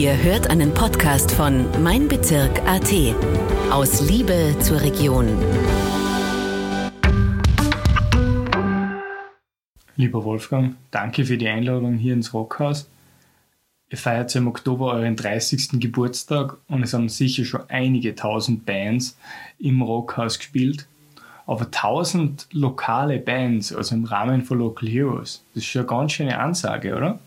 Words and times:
Ihr 0.00 0.16
hört 0.22 0.48
einen 0.48 0.72
Podcast 0.72 1.30
von 1.30 1.66
Mein 1.82 2.08
Bezirk 2.08 2.66
AT. 2.66 2.90
Aus 3.70 4.00
Liebe 4.00 4.56
zur 4.60 4.80
Region. 4.80 5.28
Lieber 9.96 10.24
Wolfgang, 10.24 10.76
danke 10.90 11.26
für 11.26 11.36
die 11.36 11.48
Einladung 11.48 11.98
hier 11.98 12.14
ins 12.14 12.32
Rockhaus. 12.32 12.88
Ihr 13.90 13.98
feiert 13.98 14.34
im 14.36 14.48
Oktober 14.48 14.94
euren 14.94 15.16
30. 15.16 15.72
Geburtstag 15.72 16.56
und 16.68 16.82
es 16.82 16.94
haben 16.94 17.10
sicher 17.10 17.44
schon 17.44 17.68
einige 17.68 18.14
tausend 18.14 18.64
Bands 18.64 19.18
im 19.58 19.82
Rockhaus 19.82 20.38
gespielt. 20.38 20.88
Aber 21.46 21.70
tausend 21.70 22.48
lokale 22.52 23.18
Bands, 23.18 23.70
also 23.70 23.94
im 23.96 24.04
Rahmen 24.04 24.44
von 24.44 24.60
Local 24.60 24.88
Heroes, 24.88 25.44
das 25.52 25.64
ist 25.64 25.68
schon 25.68 25.80
eine 25.80 25.88
ganz 25.88 26.12
schöne 26.12 26.38
Ansage, 26.38 26.96
oder? 26.96 27.20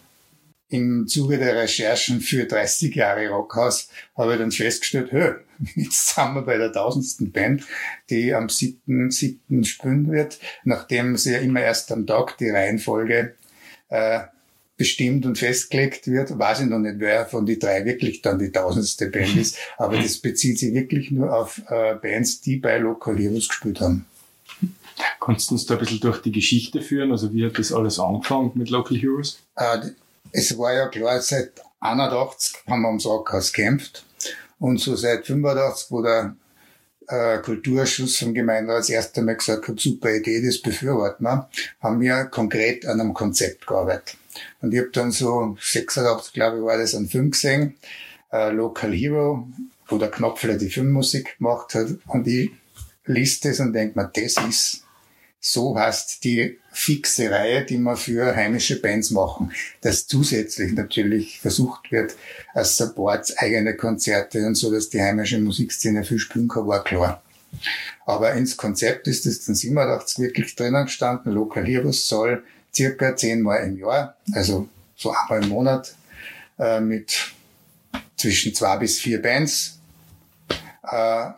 Im 0.73 1.05
Zuge 1.05 1.37
der 1.37 1.55
Recherchen 1.55 2.19
für 2.19 2.45
30 2.45 2.95
Jahre 2.95 3.29
Rockhaus 3.29 3.89
habe 4.17 4.33
ich 4.33 4.39
dann 4.39 4.51
festgestellt, 4.51 5.11
hör, 5.11 5.39
jetzt 5.75 6.15
sind 6.15 6.33
wir 6.33 6.41
bei 6.41 6.57
der 6.57 6.73
tausendsten 6.73 7.31
Band, 7.31 7.63
die 8.09 8.33
am 8.33 8.47
7.7. 8.47 9.65
spielen 9.65 10.11
wird, 10.11 10.39
nachdem 10.63 11.15
sie 11.15 11.33
ja 11.33 11.37
immer 11.37 11.61
erst 11.61 11.91
am 11.91 12.07
Tag 12.07 12.39
die 12.39 12.49
Reihenfolge 12.49 13.35
äh, 13.89 14.21
bestimmt 14.75 15.27
und 15.27 15.37
festgelegt 15.37 16.07
wird. 16.07 16.39
Weiß 16.39 16.61
ich 16.61 16.65
noch 16.65 16.79
nicht, 16.79 16.95
wer 16.97 17.27
von 17.27 17.45
die 17.45 17.59
drei 17.59 17.85
wirklich 17.85 18.23
dann 18.23 18.39
die 18.39 18.51
tausendste 18.51 19.11
Band 19.11 19.37
ist, 19.37 19.59
aber 19.77 19.97
das 19.97 20.17
bezieht 20.17 20.57
sich 20.57 20.73
wirklich 20.73 21.11
nur 21.11 21.37
auf 21.37 21.61
äh, 21.69 21.93
Bands, 22.01 22.41
die 22.41 22.57
bei 22.57 22.79
Local 22.79 23.15
Heroes 23.15 23.47
gespielt 23.47 23.79
haben. 23.79 24.07
Kannst 25.21 25.51
du 25.51 25.53
uns 25.53 25.67
da 25.67 25.75
ein 25.75 25.81
bisschen 25.81 25.99
durch 25.99 26.19
die 26.23 26.31
Geschichte 26.31 26.81
führen? 26.81 27.11
Also 27.11 27.31
wie 27.31 27.45
hat 27.45 27.59
das 27.59 27.71
alles 27.71 27.99
angefangen 27.99 28.53
mit 28.55 28.71
Local 28.71 28.97
Heroes? 28.97 29.39
Es 30.35 30.57
war 30.57 30.73
ja 30.73 30.87
klar, 30.87 31.21
seit 31.21 31.61
81 31.79 32.55
haben 32.67 32.81
wir 32.81 32.87
ums 32.87 33.05
Rockhaus 33.05 33.53
gekämpft 33.53 34.03
und 34.59 34.79
so 34.79 34.95
seit 34.95 35.27
85, 35.27 35.91
wo 35.91 36.01
der 36.01 36.35
äh, 37.07 37.37
Kulturschuss 37.37 38.17
vom 38.17 38.33
Gemeinderat 38.33 38.79
das 38.79 38.89
erste 38.89 39.21
Mal 39.21 39.35
gesagt 39.35 39.67
hat, 39.67 39.79
super 39.79 40.09
Idee, 40.09 40.43
das 40.43 40.59
befürworten 40.59 41.23
wir, 41.23 41.49
haben 41.81 42.01
wir 42.01 42.25
konkret 42.25 42.85
an 42.87 42.99
einem 42.99 43.13
Konzept 43.13 43.67
gearbeitet. 43.67 44.17
Und 44.61 44.73
ich 44.73 44.79
habe 44.79 44.89
dann 44.89 45.11
so 45.11 45.55
86, 45.61 46.33
glaube 46.33 46.57
ich, 46.57 46.63
war 46.63 46.79
das 46.79 46.95
ein 46.95 47.07
Film 47.07 47.29
gesehen, 47.29 47.75
äh, 48.31 48.49
Local 48.49 48.91
Hero, 48.91 49.47
wo 49.87 49.99
der 49.99 50.09
Knopfler 50.09 50.55
die 50.55 50.71
Filmmusik 50.71 51.37
gemacht 51.37 51.75
hat. 51.75 51.89
Und 52.07 52.27
ich 52.27 52.49
liest 53.05 53.45
das 53.45 53.59
und 53.59 53.73
denke 53.73 53.99
mir, 53.99 54.09
das 54.11 54.37
ist 54.49 54.82
so 55.45 55.77
heißt 55.77 56.23
die 56.23 56.57
fixe 56.71 57.29
Reihe, 57.29 57.65
die 57.65 57.77
wir 57.77 57.97
für 57.97 58.33
heimische 58.33 58.81
Bands 58.81 59.11
machen, 59.11 59.51
dass 59.81 60.07
zusätzlich 60.07 60.71
natürlich 60.71 61.41
versucht 61.41 61.91
wird, 61.91 62.15
als 62.53 62.77
Support 62.77 63.33
eigene 63.37 63.75
Konzerte 63.75 64.39
und 64.47 64.55
so, 64.55 64.71
dass 64.71 64.89
die 64.89 65.01
heimische 65.01 65.37
Musikszene 65.39 66.05
viel 66.05 66.17
spielen 66.17 66.47
kann, 66.47 66.65
war 66.65 66.81
klar. 66.81 67.21
Aber 68.05 68.33
ins 68.33 68.55
Konzept 68.55 69.05
ist 69.07 69.25
es 69.25 69.45
dann 69.45 69.53
87 69.53 70.19
wirklich 70.19 70.55
drinnen 70.55 70.85
gestanden. 70.85 71.33
Local 71.33 71.65
Heroes 71.65 72.07
soll 72.07 72.41
circa 72.73 73.13
zehnmal 73.13 73.65
im 73.65 73.77
Jahr, 73.77 74.15
also 74.31 74.69
so 74.95 75.11
einmal 75.11 75.43
im 75.43 75.49
Monat, 75.49 75.93
äh, 76.57 76.79
mit 76.79 77.33
zwischen 78.15 78.55
zwei 78.55 78.77
bis 78.77 78.97
vier 78.97 79.21
Bands, 79.21 79.77
äh, 80.89 81.31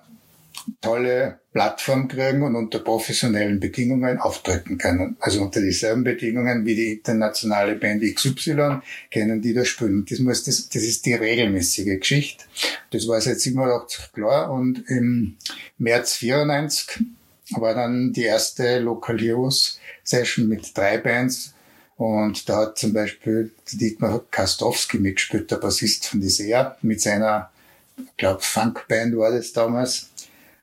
tolle 0.81 1.39
Plattform 1.51 2.07
kriegen 2.07 2.43
und 2.43 2.55
unter 2.55 2.79
professionellen 2.79 3.59
Bedingungen 3.59 4.19
auftreten 4.19 4.77
können. 4.77 5.17
Also 5.19 5.41
unter 5.41 5.61
dieselben 5.61 6.03
Bedingungen 6.03 6.65
wie 6.65 6.75
die 6.75 6.93
internationale 6.93 7.75
Band 7.75 8.03
XY 8.03 8.81
können 9.11 9.41
die 9.41 9.53
da 9.53 9.63
spielen. 9.63 10.05
Das, 10.09 10.19
muss, 10.19 10.43
das, 10.43 10.69
das 10.69 10.83
ist 10.83 11.05
die 11.05 11.13
regelmäßige 11.13 11.99
Geschichte. 11.99 12.45
Das 12.91 13.07
war 13.07 13.21
seit 13.21 13.39
87 13.39 14.11
klar 14.13 14.51
und 14.51 14.83
im 14.89 15.37
März 15.77 16.13
94 16.15 17.05
war 17.51 17.75
dann 17.75 18.11
die 18.11 18.23
erste 18.23 18.79
Local 18.79 19.19
Heroes 19.19 19.79
Session 20.03 20.47
mit 20.47 20.75
drei 20.77 20.97
Bands 20.97 21.55
und 21.97 22.49
da 22.49 22.57
hat 22.57 22.77
zum 22.77 22.93
Beispiel 22.93 23.51
Dietmar 23.71 24.21
Kastowski 24.29 24.97
mitgespielt, 24.97 25.49
der 25.49 25.57
Bassist 25.57 26.07
von 26.07 26.19
Disea, 26.19 26.77
mit 26.81 27.01
seiner, 27.01 27.49
ich 27.97 28.17
glaube, 28.17 28.41
Funkband 28.41 29.15
war 29.17 29.31
das 29.31 29.53
damals. 29.53 30.09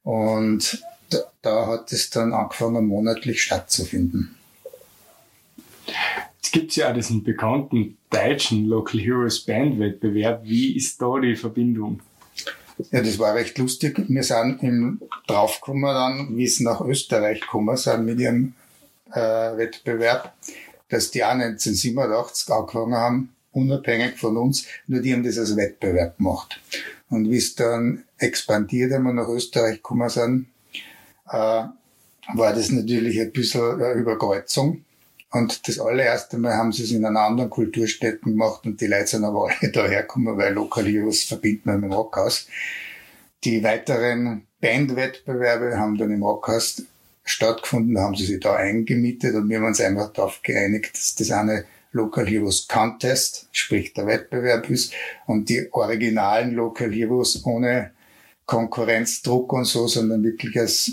Und 0.02 0.82
da, 1.42 1.66
hat 1.66 1.92
es 1.92 2.10
dann 2.10 2.32
angefangen, 2.32 2.86
monatlich 2.86 3.42
stattzufinden. 3.42 4.36
Jetzt 6.36 6.52
gibt 6.52 6.70
es 6.70 6.76
ja 6.76 6.90
auch 6.90 6.94
diesen 6.94 7.22
bekannten 7.22 7.98
deutschen 8.10 8.66
Local 8.66 9.00
Heroes 9.00 9.40
Band 9.40 9.78
Wettbewerb. 9.78 10.42
Wie 10.44 10.76
ist 10.76 11.00
da 11.00 11.18
die 11.20 11.36
Verbindung? 11.36 12.00
Ja, 12.90 13.00
das 13.02 13.18
war 13.18 13.34
recht 13.34 13.58
lustig. 13.58 14.02
Wir 14.08 14.22
sind 14.22 14.62
im 14.62 15.00
draufgekommen 15.26 15.82
dann, 15.82 16.36
wie 16.36 16.44
es 16.44 16.60
nach 16.60 16.80
Österreich 16.80 17.40
gekommen 17.40 17.76
sind 17.76 18.04
mit 18.04 18.18
ihrem 18.18 18.54
äh, 19.12 19.20
Wettbewerb, 19.20 20.32
dass 20.88 21.10
die 21.10 21.22
auch 21.22 21.30
1987 21.30 22.50
angefangen 22.50 22.94
haben, 22.94 23.34
unabhängig 23.52 24.18
von 24.18 24.36
uns, 24.36 24.66
nur 24.86 25.00
die 25.00 25.12
haben 25.12 25.22
das 25.22 25.38
als 25.38 25.56
Wettbewerb 25.56 26.16
gemacht. 26.16 26.60
Und 27.10 27.30
wie 27.30 27.36
es 27.36 27.54
dann 27.54 28.04
expandiert 28.22 28.92
und 28.92 29.14
nach 29.14 29.28
Österreich 29.28 29.76
gekommen 29.76 30.08
sind, 30.08 30.46
äh, 31.28 31.64
war 32.34 32.54
das 32.54 32.70
natürlich 32.70 33.20
ein 33.20 33.32
bisschen 33.32 33.82
eine 33.82 33.92
Überkreuzung. 33.92 34.84
Und 35.30 35.66
das 35.66 35.78
allererste 35.78 36.36
Mal 36.36 36.54
haben 36.54 36.72
sie 36.72 36.84
es 36.84 36.92
in 36.92 37.04
einer 37.04 37.20
anderen 37.20 37.50
Kulturstätten 37.50 38.32
gemacht 38.32 38.66
und 38.66 38.80
die 38.80 38.86
Leute 38.86 39.06
sind 39.06 39.24
aber 39.24 39.48
alle 39.60 39.72
dahergekommen, 39.72 40.36
weil 40.36 40.52
Lokalios 40.52 41.24
verbindet 41.24 41.66
man 41.66 41.80
mit 41.80 41.90
dem 41.90 41.94
Rockhaus. 41.94 42.48
Die 43.44 43.62
weiteren 43.64 44.46
Bandwettbewerbe 44.60 45.78
haben 45.78 45.96
dann 45.96 46.12
im 46.12 46.22
Rockhaus 46.22 46.82
stattgefunden, 47.24 47.94
da 47.94 48.02
haben 48.02 48.14
sie 48.14 48.26
sich 48.26 48.40
da 48.40 48.56
eingemietet 48.56 49.34
und 49.34 49.48
wir 49.48 49.58
haben 49.58 49.66
uns 49.66 49.80
einfach 49.80 50.12
darauf 50.12 50.42
geeinigt, 50.42 50.94
dass 50.94 51.14
das 51.14 51.30
eine 51.30 51.64
Local 51.92 52.26
Heroes 52.26 52.68
Contest, 52.68 53.48
sprich 53.52 53.92
der 53.94 54.06
Wettbewerb 54.06 54.68
ist, 54.70 54.92
und 55.26 55.48
die 55.48 55.68
originalen 55.72 56.54
Local 56.54 56.90
Heroes 56.90 57.44
ohne 57.44 57.92
Konkurrenzdruck 58.46 59.52
und 59.52 59.64
so, 59.64 59.86
sondern 59.86 60.22
wirklich 60.22 60.58
als 60.58 60.92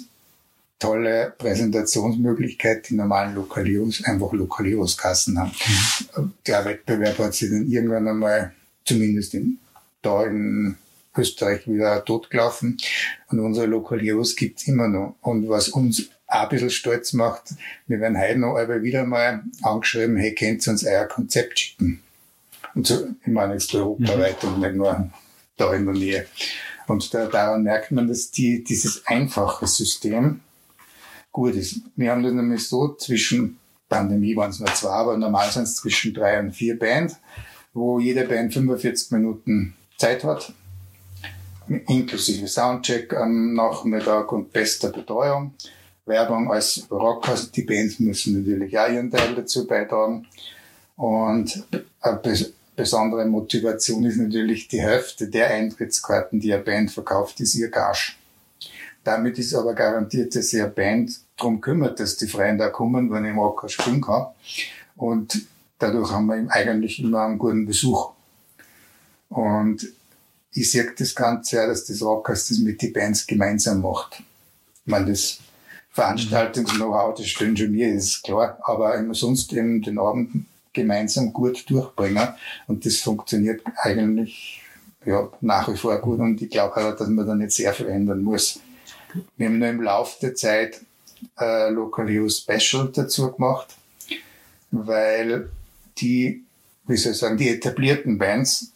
tolle 0.80 1.34
Präsentationsmöglichkeit, 1.38 2.90
die 2.90 2.96
normalen 2.96 3.36
Local 3.36 3.66
Heroes 3.66 4.04
einfach 4.06 4.32
Local 4.32 4.66
Heroes 4.66 4.98
Kassen 4.98 5.38
haben. 5.38 5.52
Der 6.48 6.64
Wettbewerb 6.64 7.18
hat 7.20 7.34
sich 7.34 7.50
dann 7.50 7.68
irgendwann 7.68 8.08
einmal, 8.08 8.54
zumindest 8.86 9.34
in, 9.34 9.60
da 10.02 10.26
in 10.26 10.78
Österreich 11.18 11.68
wieder 11.68 12.04
totgelaufen. 12.06 12.78
Und 13.28 13.40
unsere 13.40 13.66
Local 13.66 14.00
Heroes 14.00 14.36
gibt's 14.36 14.68
immer 14.68 14.88
noch. 14.88 15.16
Und 15.22 15.50
was 15.50 15.70
uns 15.70 16.10
auch 16.30 16.44
ein 16.44 16.50
bisschen 16.50 16.70
stolz 16.70 17.14
macht. 17.14 17.56
Wir 17.88 18.00
werden 18.00 18.20
heute 18.20 18.38
noch 18.38 18.56
einmal 18.56 18.84
wieder 18.84 19.04
mal 19.04 19.44
angeschrieben, 19.64 20.16
hey, 20.18 20.36
könnt 20.36 20.66
ihr 20.66 20.72
uns 20.72 20.86
euer 20.86 21.06
Konzept 21.06 21.60
schicken? 21.60 22.02
Und 22.76 22.86
so, 22.86 23.08
ich 23.22 23.34
meine 23.34 23.54
jetzt 23.54 23.74
europaweit 23.74 24.44
mhm. 24.44 24.54
und 24.54 24.60
nicht 24.62 24.76
nur 24.76 25.10
da 25.58 25.74
in 25.74 25.86
der 25.86 25.96
Nähe. 25.96 26.26
Und 26.90 27.14
da, 27.14 27.28
daran 27.28 27.64
merkt 27.64 27.92
man, 27.92 28.08
dass 28.08 28.32
die, 28.32 28.64
dieses 28.64 29.06
einfache 29.06 29.68
System 29.68 30.42
gut 31.32 31.56
ist. 31.56 31.82
Wir 31.96 32.12
haben 32.12 32.24
das 32.24 32.34
nämlich 32.34 32.68
so 32.68 32.96
zwischen, 32.96 33.60
Pandemie 33.88 34.36
waren 34.36 34.50
es 34.50 34.60
nur 34.60 34.74
zwei, 34.74 34.90
aber 34.90 35.18
normal 35.18 35.52
sind 35.52 35.64
es 35.64 35.76
zwischen 35.76 36.14
drei 36.14 36.40
und 36.40 36.52
vier 36.52 36.78
Band, 36.78 37.16
wo 37.74 38.00
jede 38.00 38.26
Band 38.26 38.54
45 38.54 39.12
Minuten 39.12 39.76
Zeit 39.98 40.24
hat, 40.24 40.54
inklusive 41.68 42.48
Soundcheck 42.48 43.14
am 43.14 43.54
Nachmittag 43.54 44.32
und 44.32 44.52
bester 44.52 44.90
Betreuung. 44.90 45.54
Werbung 46.06 46.52
als 46.52 46.88
Rocker. 46.90 47.38
Die 47.56 47.62
Bands 47.62 48.00
müssen 48.00 48.40
natürlich 48.40 48.78
auch 48.80 48.90
ihren 48.90 49.12
Teil 49.12 49.36
dazu 49.36 49.68
beitragen. 49.68 50.26
Und 50.98 51.64
besondere 52.80 53.26
Motivation 53.26 54.06
ist 54.06 54.16
natürlich 54.16 54.70
die 54.70 54.80
Hälfte 54.80 55.28
der 55.28 55.50
Eintrittskarten, 55.50 56.40
die 56.40 56.54
eine 56.54 56.64
Band 56.64 56.90
verkauft, 56.90 57.42
ist 57.42 57.56
ihr 57.56 57.70
Gage. 57.70 58.14
Damit 59.04 59.38
ist 59.38 59.54
aber 59.54 59.74
garantiert, 59.74 60.34
dass 60.34 60.48
sich 60.48 60.62
eine 60.62 60.72
Band 60.72 61.20
darum 61.36 61.60
kümmert, 61.60 62.00
dass 62.00 62.16
die 62.16 62.28
Freien 62.28 62.58
da 62.58 62.70
kommen, 62.70 63.12
wenn 63.12 63.26
ich 63.26 63.32
im 63.32 63.40
Rocker 63.40 63.68
spielen 63.68 64.00
kann. 64.00 64.28
Und 64.96 65.46
dadurch 65.78 66.10
haben 66.10 66.28
wir 66.28 66.50
eigentlich 66.50 67.00
immer 67.00 67.24
einen 67.24 67.38
guten 67.38 67.66
Besuch. 67.66 68.14
Und 69.28 69.86
ich 70.54 70.72
sehe 70.72 70.90
das 70.98 71.14
Ganze 71.14 71.58
ja, 71.58 71.68
dass 71.68 71.84
das 71.84 72.02
Rockers 72.02 72.48
das 72.48 72.60
mit 72.60 72.82
den 72.82 72.94
Bands 72.94 73.28
gemeinsam 73.28 73.82
macht. 73.82 74.24
Ich 74.86 74.92
meine, 74.92 75.08
das 75.08 75.40
Veranstaltungs-Know-how, 75.92 77.14
das 77.16 77.28
stellen 77.28 77.58
schon 77.58 77.72
mir, 77.72 77.94
ist 77.94 78.24
klar. 78.24 78.58
Aber 78.64 78.96
immer 78.96 79.16
sonst 79.16 79.52
eben 79.52 79.82
den 79.82 80.00
Abend 80.00 80.46
gemeinsam 80.74 81.34
gut 81.34 81.70
durchbringen. 81.70 82.30
Und 82.68 82.86
das 82.86 82.98
funktioniert 82.98 83.62
eigentlich 83.78 84.62
ja, 85.06 85.30
nach 85.42 85.72
wie 85.72 85.78
vor 85.78 86.00
gut. 86.00 86.20
Und 86.20 86.42
ich 86.42 86.50
glaube 86.50 86.76
auch, 86.76 86.96
dass 86.96 87.08
man 87.08 87.26
da 87.26 87.36
nicht 87.36 87.52
sehr 87.52 87.74
viel 87.74 87.88
ändern 87.88 88.22
muss. 88.22 88.60
Wir 89.38 89.48
haben 89.48 89.60
nur 89.60 89.68
im 89.68 89.82
Laufe 89.82 90.20
der 90.22 90.36
Zeit 90.36 90.82
äh, 91.40 91.70
Local 91.70 92.06
Use 92.08 92.42
Special 92.42 92.90
dazu 92.94 93.32
gemacht, 93.32 93.76
weil 94.72 95.50
die, 95.98 96.44
wie 96.86 96.98
soll 96.98 97.14
ich 97.14 97.18
sagen, 97.18 97.38
die 97.38 97.50
etablierten 97.50 98.18
Bands 98.18 98.72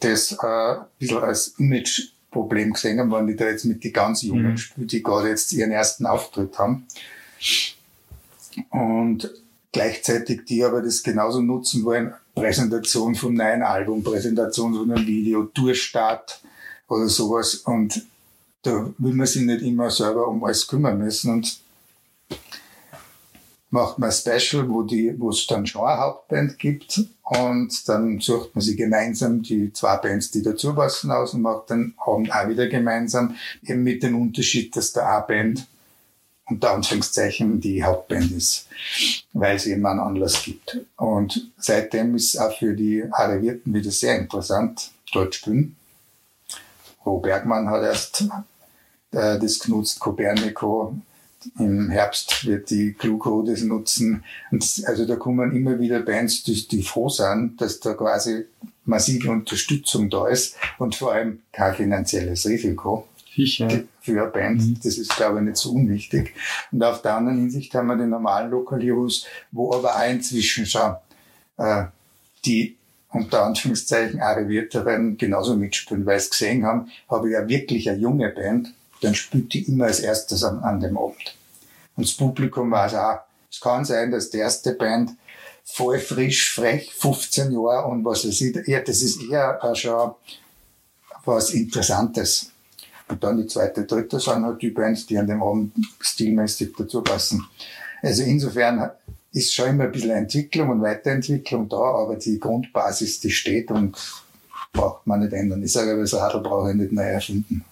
das 0.00 0.32
äh, 0.32 0.46
ein 0.46 0.84
bisschen 0.98 1.18
als 1.18 1.48
Image-Problem 1.58 2.72
gesehen 2.72 2.98
haben, 3.00 3.12
wenn 3.12 3.26
die 3.26 3.36
da 3.36 3.46
jetzt 3.46 3.64
mit 3.64 3.82
den 3.82 3.92
ganz 3.92 4.22
Jungen 4.22 4.52
Mhm. 4.52 4.56
spielen, 4.56 4.86
die 4.86 5.02
gerade 5.02 5.28
jetzt 5.28 5.52
ihren 5.52 5.70
ersten 5.70 6.06
Auftritt 6.06 6.58
haben. 6.58 6.86
Und 8.70 9.30
gleichzeitig 9.72 10.44
die 10.44 10.64
aber 10.64 10.82
das 10.82 11.02
genauso 11.02 11.40
nutzen 11.40 11.84
wollen, 11.84 12.14
Präsentation 12.34 13.14
vom 13.14 13.34
neuen 13.34 13.62
Album, 13.62 14.02
Präsentation 14.02 14.74
von 14.74 14.90
einem 14.90 15.06
Video, 15.06 15.44
Tourstart 15.44 16.40
oder 16.88 17.08
sowas. 17.08 17.54
Und 17.54 18.04
da 18.62 18.90
will 18.98 19.14
man 19.14 19.26
sich 19.26 19.42
nicht 19.42 19.62
immer 19.62 19.90
selber 19.90 20.28
um 20.28 20.42
alles 20.44 20.66
kümmern 20.66 20.98
müssen. 20.98 21.32
Und 21.32 21.60
macht 23.70 23.98
man 23.98 24.10
ein 24.10 24.12
Special, 24.12 24.68
wo 24.68 24.84
wo 25.18 25.30
es 25.30 25.46
dann 25.46 25.66
schon 25.66 25.86
eine 25.86 26.00
Hauptband 26.00 26.58
gibt 26.58 27.04
und 27.22 27.88
dann 27.88 28.18
sucht 28.18 28.54
man 28.54 28.62
sie 28.62 28.74
gemeinsam, 28.74 29.42
die 29.42 29.72
zwei 29.72 29.96
Bands, 29.98 30.32
die 30.32 30.42
dazu 30.42 30.74
passen, 30.74 31.12
aus 31.12 31.34
und 31.34 31.42
macht 31.42 31.70
den 31.70 31.94
Abend 31.98 32.34
auch 32.34 32.48
wieder 32.48 32.66
gemeinsam, 32.68 33.36
eben 33.62 33.84
mit 33.84 34.02
dem 34.02 34.20
Unterschied, 34.20 34.74
dass 34.74 34.92
der 34.92 35.06
A-Band 35.06 35.66
unter 36.50 36.72
Anführungszeichen 36.72 37.60
die 37.60 37.84
Hauptband 37.84 38.32
ist, 38.32 38.66
weil 39.32 39.56
es 39.56 39.66
eben 39.66 39.86
einen 39.86 40.00
Anlass 40.00 40.42
gibt. 40.42 40.78
Und 40.96 41.50
seitdem 41.56 42.14
ist 42.16 42.34
es 42.34 42.40
auch 42.40 42.56
für 42.56 42.74
die 42.74 43.04
Arrivierten 43.10 43.72
wieder 43.72 43.90
sehr 43.90 44.18
interessant, 44.18 44.90
dort 45.12 45.34
spielen. 45.34 45.76
Ro 47.06 47.18
Bergmann 47.18 47.68
hat 47.68 47.82
erst 47.82 48.22
äh, 49.12 49.38
das 49.38 49.58
genutzt, 49.58 50.00
Copernico, 50.00 50.94
im 51.58 51.88
Herbst 51.88 52.46
wird 52.46 52.68
die 52.68 52.92
Gluco 52.92 53.42
das 53.42 53.62
nutzen. 53.62 54.24
Und 54.50 54.82
also 54.84 55.06
da 55.06 55.16
kommen 55.16 55.56
immer 55.56 55.78
wieder 55.78 56.00
Bands, 56.00 56.42
die, 56.42 56.68
die 56.68 56.82
froh 56.82 57.08
sind, 57.08 57.58
dass 57.60 57.80
da 57.80 57.94
quasi 57.94 58.44
massive 58.84 59.30
Unterstützung 59.30 60.10
da 60.10 60.28
ist 60.28 60.56
und 60.78 60.94
vor 60.94 61.12
allem 61.12 61.40
kein 61.52 61.74
finanzielles 61.74 62.46
Risiko 62.46 63.06
Sicher. 63.34 63.84
Für 64.00 64.20
eine 64.20 64.30
Band. 64.30 64.60
Mhm. 64.60 64.80
Das 64.82 64.98
ist, 64.98 65.16
glaube 65.16 65.38
ich, 65.38 65.44
nicht 65.44 65.56
so 65.56 65.72
unwichtig. 65.72 66.34
Und 66.72 66.82
auf 66.82 67.02
der 67.02 67.16
anderen 67.16 67.38
Hinsicht 67.38 67.74
haben 67.74 67.88
wir 67.88 67.96
die 67.96 68.06
normalen 68.06 68.50
Local 68.50 68.80
Heroes, 68.80 69.26
wo 69.52 69.72
aber 69.72 69.96
auch 69.96 70.08
inzwischen 70.08 70.66
schon 70.66 70.96
äh, 71.58 71.84
die 72.44 72.76
unter 73.12 73.44
Anführungszeichen 73.44 74.20
Arrivierteren 74.20 75.16
genauso 75.16 75.56
mitspielen, 75.56 76.06
weil 76.06 76.20
sie 76.20 76.30
gesehen 76.30 76.64
haben, 76.64 76.90
habe 77.08 77.28
ich 77.28 77.34
ja 77.34 77.48
wirklich 77.48 77.90
eine 77.90 77.98
junge 77.98 78.28
Band, 78.28 78.72
dann 79.00 79.14
spielt 79.14 79.52
die 79.52 79.62
immer 79.62 79.86
als 79.86 80.00
erstes 80.00 80.44
an, 80.44 80.60
an 80.60 80.80
dem 80.80 80.96
Abend. 80.96 81.36
Und 81.96 82.06
das 82.06 82.14
Publikum 82.14 82.70
weiß 82.70 82.94
auch, 82.94 83.18
es 83.50 83.60
kann 83.60 83.84
sein, 83.84 84.12
dass 84.12 84.30
die 84.30 84.38
erste 84.38 84.74
Band 84.74 85.10
voll 85.64 85.98
frisch, 85.98 86.54
frech, 86.54 86.92
15 86.94 87.52
Jahre 87.52 87.86
und 87.88 88.04
was 88.04 88.26
weiß 88.26 88.40
ich, 88.40 88.66
ja, 88.66 88.80
das 88.80 89.02
ist 89.02 89.20
eher 89.22 89.58
schon 89.74 90.12
was 91.24 91.50
Interessantes. 91.50 92.52
Und 93.10 93.22
dann 93.22 93.38
die 93.38 93.46
zweite, 93.46 93.84
dritte 93.84 94.20
sind 94.20 94.44
halt 94.44 94.62
die 94.62 94.70
Bands, 94.70 95.06
die 95.06 95.18
an 95.18 95.26
dem 95.26 95.42
Abend 95.42 95.72
stilmäßig 96.00 96.72
dazu 96.76 97.02
passen. 97.02 97.44
Also 98.02 98.22
insofern 98.22 98.90
ist 99.32 99.54
schon 99.54 99.70
immer 99.70 99.84
ein 99.84 99.92
bisschen 99.92 100.10
Entwicklung 100.10 100.70
und 100.70 100.82
Weiterentwicklung 100.82 101.68
da, 101.68 101.76
aber 101.76 102.16
die 102.16 102.38
Grundbasis, 102.38 103.20
die 103.20 103.30
steht 103.30 103.70
und 103.70 103.96
braucht 104.72 105.06
man 105.06 105.20
nicht 105.20 105.32
ändern. 105.32 105.62
Ich 105.62 105.72
sage 105.72 105.92
aber, 105.92 106.02
das 106.02 106.14
Radl 106.14 106.40
brauche 106.40 106.70
ich 106.70 106.76
nicht 106.76 106.92
neu 106.92 107.02
erfinden. 107.02 107.64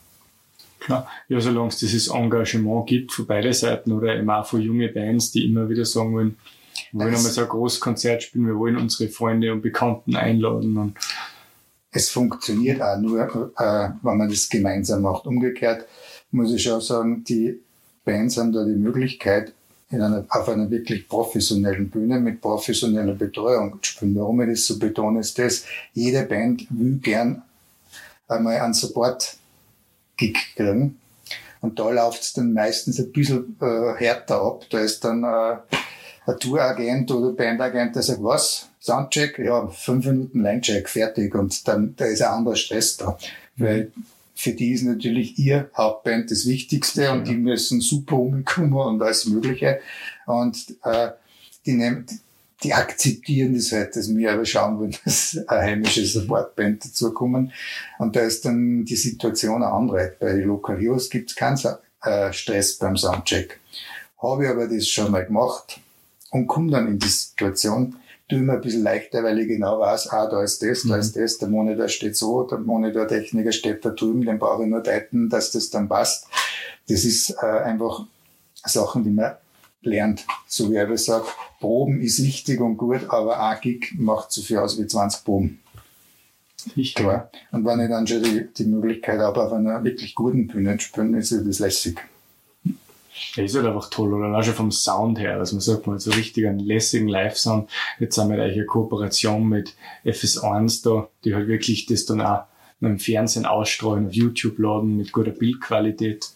Klar. 0.80 1.08
Ja, 1.28 1.40
solange 1.40 1.68
es 1.68 1.78
dieses 1.78 2.08
Engagement 2.08 2.86
gibt 2.86 3.12
von 3.12 3.26
beiden 3.26 3.52
Seiten 3.52 3.92
oder 3.92 4.16
eben 4.16 4.30
auch 4.30 4.46
von 4.46 4.60
jungen 4.60 4.92
Bands, 4.92 5.32
die 5.32 5.44
immer 5.46 5.68
wieder 5.68 5.84
sagen 5.84 6.14
wollen, 6.14 6.36
wir 6.92 7.00
wollen 7.00 7.14
einmal 7.16 7.32
so 7.32 7.40
ein 7.42 7.48
großes 7.48 7.80
Konzert 7.80 8.22
spielen, 8.22 8.46
wir 8.46 8.56
wollen 8.56 8.76
unsere 8.76 9.10
Freunde 9.10 9.52
und 9.52 9.62
Bekannten 9.62 10.14
einladen 10.14 10.76
und 10.76 10.94
Es 11.90 12.10
funktioniert 12.10 12.82
auch 12.82 12.98
nur, 12.98 13.52
äh, 13.56 13.88
wenn 14.02 14.16
man 14.16 14.28
das 14.28 14.48
gemeinsam 14.48 15.02
macht. 15.02 15.26
Umgekehrt 15.26 15.86
muss 16.30 16.52
ich 16.52 16.70
auch 16.70 16.80
sagen, 16.80 17.24
die 17.24 17.60
Bands 18.04 18.36
haben 18.36 18.52
da 18.52 18.64
die 18.64 18.72
Möglichkeit, 18.72 19.52
in 19.90 20.02
einer, 20.02 20.24
auf 20.28 20.48
einer 20.48 20.70
wirklich 20.70 21.08
professionellen 21.08 21.88
Bühne 21.88 22.20
mit 22.20 22.40
professioneller 22.40 23.14
Betreuung 23.14 23.78
zu 23.82 23.92
spielen. 23.92 24.14
Warum 24.16 24.40
ich 24.42 24.50
das 24.50 24.66
so 24.66 24.78
betone, 24.78 25.20
ist 25.20 25.38
das, 25.38 25.64
jede 25.94 26.24
Band 26.24 26.66
will 26.70 26.98
gern 26.98 27.42
einmal 28.28 28.60
einen 28.60 28.74
Support-Gig 28.74 30.36
kriegen. 30.54 30.98
Und 31.60 31.78
da 31.78 31.90
läuft 31.90 32.22
es 32.22 32.32
dann 32.34 32.52
meistens 32.52 32.98
ein 32.98 33.10
bisschen 33.12 33.56
äh, 33.60 33.94
härter 33.96 34.42
ab. 34.42 34.64
Da 34.70 34.80
ist 34.80 35.02
dann 35.02 35.24
äh, 35.24 35.56
ein 36.26 36.38
Touragent 36.38 37.10
oder 37.10 37.32
Bandagent, 37.32 37.96
der 37.96 38.02
sagt, 38.02 38.22
was? 38.22 38.67
Soundcheck? 38.80 39.38
Ja, 39.38 39.68
fünf 39.68 40.06
Minuten 40.06 40.42
Linecheck, 40.42 40.88
fertig. 40.88 41.34
Und 41.34 41.66
dann, 41.66 41.94
da 41.96 42.04
ist 42.06 42.22
ein 42.22 42.32
anderer 42.32 42.56
Stress 42.56 42.96
da. 42.96 43.18
Weil 43.56 43.92
für 44.34 44.52
die 44.52 44.72
ist 44.72 44.82
natürlich 44.82 45.38
ihr 45.38 45.68
Hauptband 45.76 46.30
das 46.30 46.46
Wichtigste 46.46 47.10
und 47.10 47.26
die 47.26 47.34
müssen 47.34 47.80
super 47.80 48.16
umkommen 48.16 48.72
und 48.72 49.02
alles 49.02 49.26
Mögliche. 49.26 49.80
Und 50.26 50.76
äh, 50.84 51.10
die 51.66 51.72
nehmen, 51.72 52.06
die 52.62 52.72
akzeptieren 52.72 53.54
das 53.54 53.72
halt, 53.72 53.96
dass 53.96 54.14
wir 54.14 54.32
aber 54.32 54.44
schauen 54.44 54.78
wollen, 54.78 54.96
dass 55.04 55.38
eine 55.48 55.60
heimische 55.62 56.04
Supportband 56.04 56.84
dazukommen. 56.84 57.52
Und 57.98 58.14
da 58.14 58.20
ist 58.20 58.44
dann 58.44 58.84
die 58.84 58.96
Situation 58.96 59.62
eine 59.62 59.72
andere. 59.72 60.14
Bei 60.20 60.32
Local 60.34 60.78
Heroes 60.78 61.10
gibt 61.10 61.30
es 61.30 61.36
keinen 61.36 61.58
äh, 62.02 62.32
Stress 62.32 62.78
beim 62.78 62.96
Soundcheck. 62.96 63.58
Habe 64.22 64.44
ich 64.44 64.50
aber 64.50 64.68
das 64.68 64.88
schon 64.88 65.10
mal 65.10 65.24
gemacht 65.24 65.80
und 66.30 66.46
komme 66.46 66.70
dann 66.70 66.88
in 66.88 66.98
die 66.98 67.08
Situation, 67.08 67.96
tue 68.28 68.38
mir 68.40 68.54
ein 68.54 68.60
bisschen 68.60 68.82
leichter, 68.82 69.22
weil 69.24 69.38
ich 69.38 69.48
genau 69.48 69.80
weiß, 69.80 70.08
ah, 70.10 70.26
da 70.28 70.42
ist 70.42 70.62
das, 70.62 70.82
da 70.82 70.94
Mhm. 70.94 71.00
ist 71.00 71.16
das, 71.16 71.38
der 71.38 71.48
Monitor 71.48 71.88
steht 71.88 72.16
so, 72.16 72.42
der 72.44 72.58
Monitortechniker 72.58 73.52
steht 73.52 73.84
da 73.84 73.90
drüben, 73.90 74.24
den 74.24 74.38
brauche 74.38 74.62
ich 74.64 74.68
nur 74.68 74.82
deuten, 74.82 75.28
dass 75.28 75.50
das 75.52 75.70
dann 75.70 75.88
passt. 75.88 76.26
Das 76.88 77.04
ist 77.04 77.30
äh, 77.42 77.46
einfach 77.46 78.04
Sachen, 78.64 79.04
die 79.04 79.10
man 79.10 79.32
lernt. 79.82 80.26
So 80.46 80.70
wie 80.70 80.76
ich 80.78 81.00
sage, 81.04 81.26
Proben 81.60 82.00
ist 82.00 82.22
wichtig 82.22 82.60
und 82.60 82.76
gut, 82.76 83.08
aber 83.08 83.40
ein 83.40 83.60
Gig 83.60 83.94
macht 83.96 84.30
so 84.32 84.42
viel 84.42 84.58
aus 84.58 84.78
wie 84.78 84.86
20 84.86 85.24
Proben. 85.24 85.60
sicher. 86.74 87.00
Klar. 87.02 87.30
Und 87.52 87.64
wenn 87.64 87.80
ich 87.80 87.88
dann 87.88 88.06
schon 88.06 88.22
die, 88.22 88.46
die 88.52 88.64
Möglichkeit 88.64 89.20
habe, 89.20 89.42
auf 89.42 89.52
einer 89.52 89.82
wirklich 89.84 90.14
guten 90.14 90.46
Bühne 90.48 90.76
zu 90.76 90.86
spielen, 90.86 91.14
ist 91.14 91.32
das 91.32 91.58
lässig. 91.60 91.98
Ja, 93.34 93.44
ist 93.44 93.54
halt 93.54 93.66
einfach 93.66 93.90
toll, 93.90 94.12
oder 94.14 94.36
auch 94.36 94.42
schon 94.42 94.54
vom 94.54 94.72
Sound 94.72 95.18
her, 95.18 95.38
dass 95.38 95.52
man 95.52 95.60
sagt, 95.60 95.86
man 95.86 95.96
hat 95.96 96.02
so 96.02 96.10
richtig 96.10 96.46
einen 96.46 96.60
lässigen 96.60 97.08
Live-Sound. 97.08 97.68
Jetzt 97.98 98.18
haben 98.18 98.30
wir 98.30 98.42
eigentlich 98.42 98.56
eine 98.56 98.66
Kooperation 98.66 99.48
mit 99.48 99.74
FS1 100.04 100.84
da, 100.84 101.08
die 101.24 101.34
halt 101.34 101.48
wirklich 101.48 101.86
das 101.86 102.06
dann 102.06 102.20
auch 102.20 102.44
im 102.80 102.98
Fernsehen 102.98 103.46
ausstrahlen, 103.46 104.06
auf 104.06 104.12
YouTube 104.12 104.58
laden, 104.58 104.96
mit 104.96 105.12
guter 105.12 105.32
Bildqualität. 105.32 106.30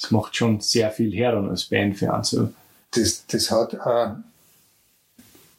Das 0.00 0.10
macht 0.10 0.36
schon 0.36 0.60
sehr 0.60 0.90
viel 0.90 1.12
her 1.12 1.32
dann 1.32 1.48
als 1.48 1.64
Band 1.64 1.98
für 1.98 2.12
einen. 2.12 2.24
So. 2.24 2.50
das, 2.92 3.26
das 3.26 3.50
hat, 3.50 3.74
äh, 3.74 4.14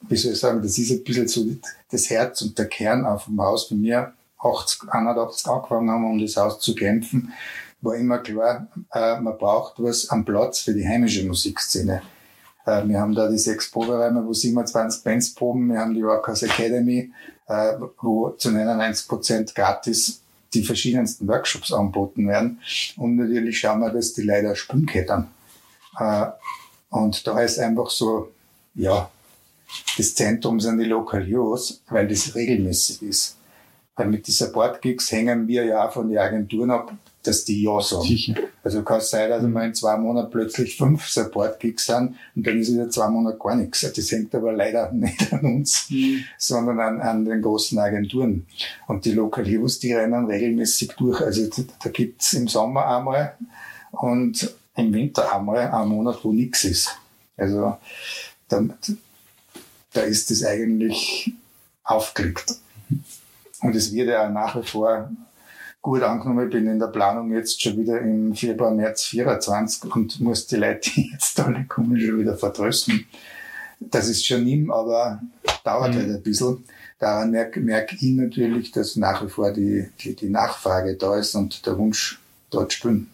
wie 0.08 0.16
soll 0.16 0.34
ich 0.34 0.40
sagen, 0.40 0.62
das 0.62 0.78
ist 0.78 0.92
ein 0.92 1.04
bisschen 1.04 1.28
so 1.28 1.46
das 1.92 2.10
Herz 2.10 2.42
und 2.42 2.58
der 2.58 2.68
Kern 2.68 3.06
auf 3.06 3.26
dem 3.26 3.40
Haus. 3.42 3.70
Bei 3.70 3.76
mir 3.76 4.14
80, 4.40 4.90
81 4.90 5.48
angefangen 5.48 5.90
haben, 5.90 6.06
um 6.06 6.20
das 6.20 6.36
Haus 6.38 6.60
zu 6.60 6.76
kämpfen, 6.76 7.34
war 7.84 7.96
immer 7.96 8.20
klar, 8.20 8.68
äh, 8.94 9.20
man 9.20 9.38
braucht 9.38 9.76
was 9.78 10.10
am 10.10 10.24
Platz 10.24 10.60
für 10.60 10.74
die 10.74 10.88
heimische 10.88 11.26
Musikszene. 11.26 12.02
Äh, 12.66 12.88
wir 12.88 13.00
haben 13.00 13.14
da 13.14 13.30
die 13.30 13.38
sechs 13.38 13.70
Proberäume, 13.70 14.26
wo 14.26 14.34
27 14.34 15.04
Bands 15.04 15.34
proben. 15.34 15.70
Wir 15.70 15.80
haben 15.80 15.94
die 15.94 16.02
Rockers 16.02 16.44
Academy, 16.44 17.12
äh, 17.48 17.74
wo 18.02 18.30
zu 18.32 18.52
99 18.52 19.08
Prozent 19.08 19.56
gratis 19.56 20.22
die 20.54 20.64
verschiedensten 20.64 21.28
Workshops 21.28 21.74
angeboten 21.74 22.28
werden. 22.28 22.60
Und 22.98 23.18
natürlich 23.18 23.60
schauen 23.60 23.82
wir, 23.82 23.90
dass 23.90 24.14
die 24.14 24.24
leider 24.24 24.56
Sprungkettern. 24.56 25.30
Äh, 26.00 26.28
und 26.90 27.26
da 27.28 27.42
ist 27.42 27.60
einfach 27.60 27.90
so, 27.90 28.32
ja, 28.76 29.10
das 29.98 30.16
Zentrum 30.16 30.60
sind 30.60 30.78
die 30.78 30.86
Local 30.86 31.24
Heroes, 31.24 31.82
weil 31.90 32.08
das 32.08 32.36
regelmäßig 32.36 33.02
ist. 33.02 33.38
Weil 33.96 34.08
mit 34.08 34.28
den 34.28 34.32
Support-Gigs 34.32 35.12
hängen 35.12 35.48
wir 35.48 35.66
ja 35.66 35.88
auch 35.88 35.94
von 35.94 36.08
den 36.08 36.20
Agenturen 36.20 36.72
ab, 36.72 36.94
dass 37.24 37.46
die 37.46 37.64
ja 37.64 37.82
sagen. 37.82 38.04
Sicher. 38.04 38.36
Also 38.64 38.84
kann 38.84 39.00
es 39.00 39.10
sein, 39.10 39.30
dass 39.30 39.44
wir 39.44 39.64
in 39.64 39.74
zwei 39.74 39.98
Monaten 39.98 40.32
plötzlich 40.32 40.78
fünf 40.78 41.08
Support-Gigs 41.08 41.86
sind 41.86 42.16
und 42.36 42.46
dann 42.46 42.60
ist 42.60 42.74
wieder 42.74 42.90
zwei 42.90 43.10
Monate 43.10 43.38
gar 43.38 43.56
nichts. 43.56 43.82
Das 43.82 44.12
hängt 44.12 44.36
aber 44.36 44.54
leider 44.54 44.92
nicht 44.94 45.32
an 45.34 45.42
uns, 45.42 45.88
sondern 46.38 46.80
an, 46.80 47.02
an 47.02 47.26
den 47.26 47.42
großen 47.42 47.80
Agenturen. 47.80 48.46
Und 48.88 49.06
die 49.06 49.12
Local 49.12 49.46
Heroes, 49.46 49.80
die 49.80 49.94
rennen 49.94 50.26
regelmäßig 50.26 50.92
durch. 50.98 51.22
Also 51.22 51.48
da, 51.48 51.64
da 51.84 51.90
gibt's 51.90 52.34
im 52.34 52.48
Sommer 52.48 52.86
einmal 52.88 53.36
und 53.92 54.54
im 54.76 54.94
Winter 54.94 55.34
einmal 55.34 55.72
einen 55.72 55.90
Monat, 55.90 56.20
wo 56.24 56.32
nichts 56.32 56.64
ist. 56.66 56.90
Also 57.38 57.78
da, 58.48 58.64
da 59.94 60.02
ist 60.02 60.30
es 60.32 60.44
eigentlich 60.44 61.34
aufgelegt. 61.84 62.56
Und 63.62 63.76
es 63.76 63.94
wird 63.94 64.10
ja 64.10 64.30
nach 64.30 64.56
wie 64.56 64.68
vor 64.68 65.10
gut 65.84 66.02
angenommen. 66.02 66.46
Ich 66.48 66.52
bin 66.52 66.66
in 66.68 66.80
der 66.80 66.88
Planung 66.88 67.32
jetzt 67.34 67.62
schon 67.62 67.78
wieder 67.78 68.00
im 68.02 68.34
Februar, 68.34 68.72
März 68.72 69.04
24 69.04 69.94
und 69.94 70.20
muss 70.22 70.48
die 70.48 70.56
Leute, 70.56 70.90
die 70.96 71.12
jetzt 71.12 71.40
alle 71.40 71.66
kommen, 71.66 72.00
schon 72.00 72.20
wieder 72.20 72.36
vertrösten. 72.36 73.06
Das 73.80 74.08
ist 74.08 74.26
schon 74.26 74.48
ihm, 74.48 74.72
aber 74.72 75.22
dauert 75.64 75.94
Mhm. 75.94 75.98
halt 76.00 76.10
ein 76.10 76.24
bisschen. 76.24 76.64
daran 77.00 77.32
merke, 77.32 77.60
merke 77.60 77.98
ich 77.98 78.14
natürlich, 78.16 78.72
dass 78.72 78.96
nach 78.96 79.26
wie 79.26 79.30
vor 79.30 79.52
die, 79.52 79.90
die, 80.00 80.16
die 80.16 80.30
Nachfrage 80.30 80.96
da 80.96 81.18
ist 81.18 81.36
und 81.36 81.66
der 81.66 81.78
Wunsch 81.78 82.22
dort 82.50 82.72
spielen. 82.72 83.10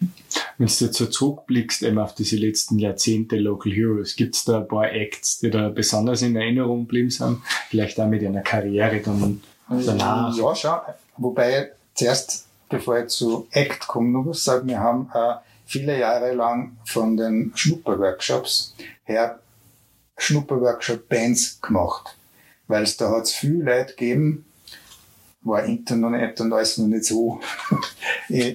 Wenn 0.00 0.66
du 0.66 0.84
jetzt 0.84 0.94
so 0.96 1.06
zurückblickst 1.06 1.84
eben 1.84 1.98
auf 1.98 2.16
diese 2.16 2.34
letzten 2.36 2.80
Jahrzehnte 2.80 3.36
Local 3.36 3.70
Heroes, 3.72 4.16
gibt 4.16 4.34
es 4.34 4.44
da 4.44 4.58
ein 4.58 4.66
paar 4.68 4.90
Acts, 4.92 5.38
die 5.38 5.50
da 5.50 5.68
besonders 5.68 6.22
in 6.22 6.34
Erinnerung 6.34 6.82
geblieben 6.86 7.10
sind? 7.10 7.38
Vielleicht 7.68 8.00
auch 8.00 8.08
mit 8.08 8.24
einer 8.24 8.42
Karriere 8.42 9.00
dann 9.00 9.42
danach? 9.68 10.36
Ja, 10.36 10.54
schau. 10.56 10.80
Wobei 11.18 11.72
zuerst, 11.94 12.46
bevor 12.68 12.98
ich 13.00 13.08
zu 13.08 13.46
Act 13.50 13.86
komme, 13.86 14.10
noch 14.10 14.26
was 14.26 14.44
sagen, 14.44 14.68
wir 14.68 14.80
haben 14.80 15.10
äh, 15.12 15.34
viele 15.66 15.98
Jahre 15.98 16.32
lang 16.32 16.76
von 16.84 17.16
den 17.16 17.52
Schnupperworkshops 17.54 18.74
her 19.04 19.40
Schnupperworkshop-Bands 20.16 21.60
gemacht. 21.60 22.16
Weil 22.66 22.82
es 22.82 22.96
da 22.96 23.10
hat 23.10 23.24
es 23.24 23.32
viele 23.32 23.64
Leute 23.64 23.94
gegeben, 23.94 24.44
war 25.42 25.64
Internet 25.64 26.40
und 26.40 26.52
alles 26.52 26.78
noch 26.78 26.86
nicht 26.86 27.04
so 27.04 27.40
äh, 28.28 28.54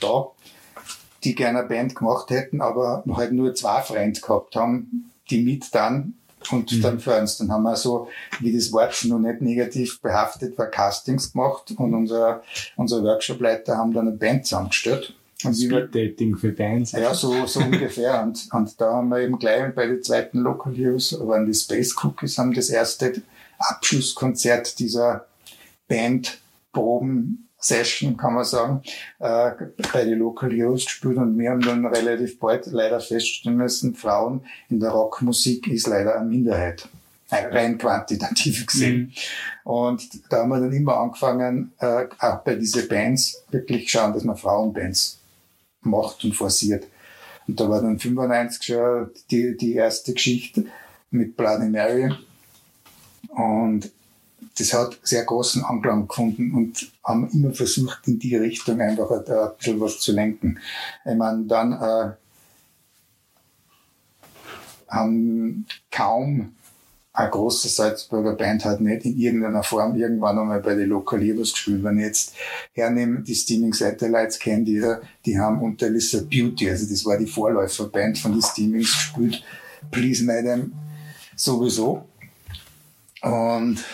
da, 0.00 0.26
die 1.24 1.34
gerne 1.34 1.60
eine 1.60 1.68
Band 1.68 1.94
gemacht 1.94 2.30
hätten, 2.30 2.60
aber 2.60 3.04
halt 3.12 3.32
nur 3.32 3.54
zwei 3.54 3.82
Freunde 3.82 4.20
gehabt 4.20 4.56
haben, 4.56 5.12
die 5.30 5.42
mit 5.42 5.74
dann 5.74 6.14
und 6.50 6.72
mhm. 6.72 6.80
dann 6.80 6.98
für 6.98 7.18
uns. 7.18 7.38
Dann 7.38 7.52
haben 7.52 7.62
wir 7.62 7.76
so, 7.76 8.08
wie 8.40 8.52
das 8.52 8.72
Wort 8.72 9.04
noch 9.04 9.18
nicht 9.18 9.40
negativ 9.40 10.00
behaftet 10.00 10.56
war, 10.58 10.66
Castings 10.66 11.32
gemacht 11.32 11.72
und 11.76 11.94
unser, 11.94 12.42
unser 12.76 13.02
Workshopleiter 13.02 13.76
haben 13.76 13.92
dann 13.92 14.08
eine 14.08 14.16
Band 14.16 14.46
zusammengestellt. 14.46 15.14
Und 15.44 15.54
Speed-Dating 15.54 16.36
für 16.36 16.52
Bands. 16.52 16.92
Ja, 16.92 17.14
so, 17.14 17.46
so 17.46 17.60
ungefähr. 17.60 18.22
Und, 18.22 18.48
und 18.52 18.80
da 18.80 18.92
haben 18.92 19.08
wir 19.08 19.20
eben 19.20 19.38
gleich 19.38 19.74
bei 19.74 19.86
den 19.86 20.02
zweiten 20.02 20.38
Local 20.38 20.72
Heroes, 20.72 21.18
waren 21.20 21.46
die 21.46 21.54
Space 21.54 21.96
Cookies, 22.02 22.38
haben 22.38 22.54
das 22.54 22.70
erste 22.70 23.22
Abschlusskonzert 23.58 24.78
dieser 24.78 25.26
Bandproben 25.88 27.48
Session, 27.62 28.16
kann 28.16 28.34
man 28.34 28.44
sagen, 28.44 28.82
äh, 29.20 29.52
bei 29.92 30.04
den 30.04 30.18
Local 30.18 30.52
Heroes 30.52 30.84
gespielt 30.84 31.16
und 31.16 31.38
wir 31.38 31.50
haben 31.50 31.60
dann 31.60 31.86
relativ 31.86 32.38
bald 32.38 32.66
leider 32.66 33.00
feststellen 33.00 33.56
müssen, 33.56 33.94
Frauen 33.94 34.44
in 34.68 34.80
der 34.80 34.90
Rockmusik 34.90 35.68
ist 35.68 35.86
leider 35.86 36.16
eine 36.16 36.28
Minderheit. 36.28 36.88
Rein 37.30 37.78
quantitativ 37.78 38.66
gesehen. 38.66 39.14
Mhm. 39.64 39.70
Und 39.70 40.30
da 40.30 40.38
haben 40.38 40.50
wir 40.50 40.60
dann 40.60 40.72
immer 40.72 40.98
angefangen, 40.98 41.72
äh, 41.78 42.06
auch 42.18 42.40
bei 42.40 42.56
diesen 42.56 42.86
Bands 42.88 43.42
wirklich 43.50 43.90
schauen, 43.90 44.12
dass 44.12 44.24
man 44.24 44.36
Frauenbands 44.36 45.18
macht 45.80 46.24
und 46.24 46.34
forciert. 46.34 46.86
Und 47.48 47.58
da 47.58 47.68
war 47.68 47.80
dann 47.80 47.98
95 47.98 48.62
schon 48.62 49.10
die, 49.30 49.56
die 49.56 49.74
erste 49.74 50.12
Geschichte 50.12 50.66
mit 51.10 51.36
Bloody 51.36 51.68
Mary. 51.68 52.12
Und 53.28 53.90
das 54.58 54.72
hat 54.74 54.98
sehr 55.02 55.24
großen 55.24 55.64
Anklang 55.64 56.08
gefunden 56.08 56.52
und 56.52 56.92
haben 57.04 57.28
immer 57.30 57.52
versucht, 57.52 58.06
in 58.06 58.18
die 58.18 58.36
Richtung 58.36 58.80
einfach 58.80 59.10
ein, 59.10 59.24
bisschen 59.56 59.80
was 59.80 60.00
zu 60.00 60.12
lenken. 60.12 60.58
Ich 61.04 61.16
meine, 61.16 61.44
dann 61.44 61.72
äh, 61.72 62.12
haben 64.88 65.66
kaum 65.90 66.54
eine 67.14 67.30
große 67.30 67.68
Salzburger 67.68 68.34
Band 68.34 68.64
hat 68.64 68.80
nicht 68.80 69.04
in 69.04 69.18
irgendeiner 69.18 69.62
Form 69.62 69.96
irgendwann 69.96 70.38
einmal 70.38 70.60
bei 70.60 70.74
den 70.74 70.88
Lokalieros 70.88 71.52
gespielt. 71.52 71.84
Wenn 71.84 71.98
ich 71.98 72.06
jetzt 72.06 72.34
hernehme, 72.72 73.20
die 73.20 73.34
Steaming 73.34 73.74
Satellites 73.74 74.38
kennt 74.38 74.66
ihr, 74.68 75.02
die 75.26 75.38
haben 75.38 75.60
unter 75.60 75.90
Lisa 75.90 76.20
Beauty, 76.20 76.70
also 76.70 76.86
das 76.88 77.04
war 77.04 77.18
die 77.18 77.26
Vorläuferband 77.26 78.18
von 78.18 78.32
den 78.32 78.42
Steamings 78.42 78.92
gespielt, 78.92 79.44
Please 79.90 80.24
Madam 80.24 80.72
sowieso. 81.36 82.06
Und 83.20 83.84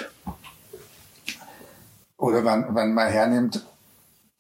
oder 2.19 2.45
wenn, 2.45 2.75
wenn 2.75 2.93
man 2.93 3.09
hernimmt, 3.09 3.65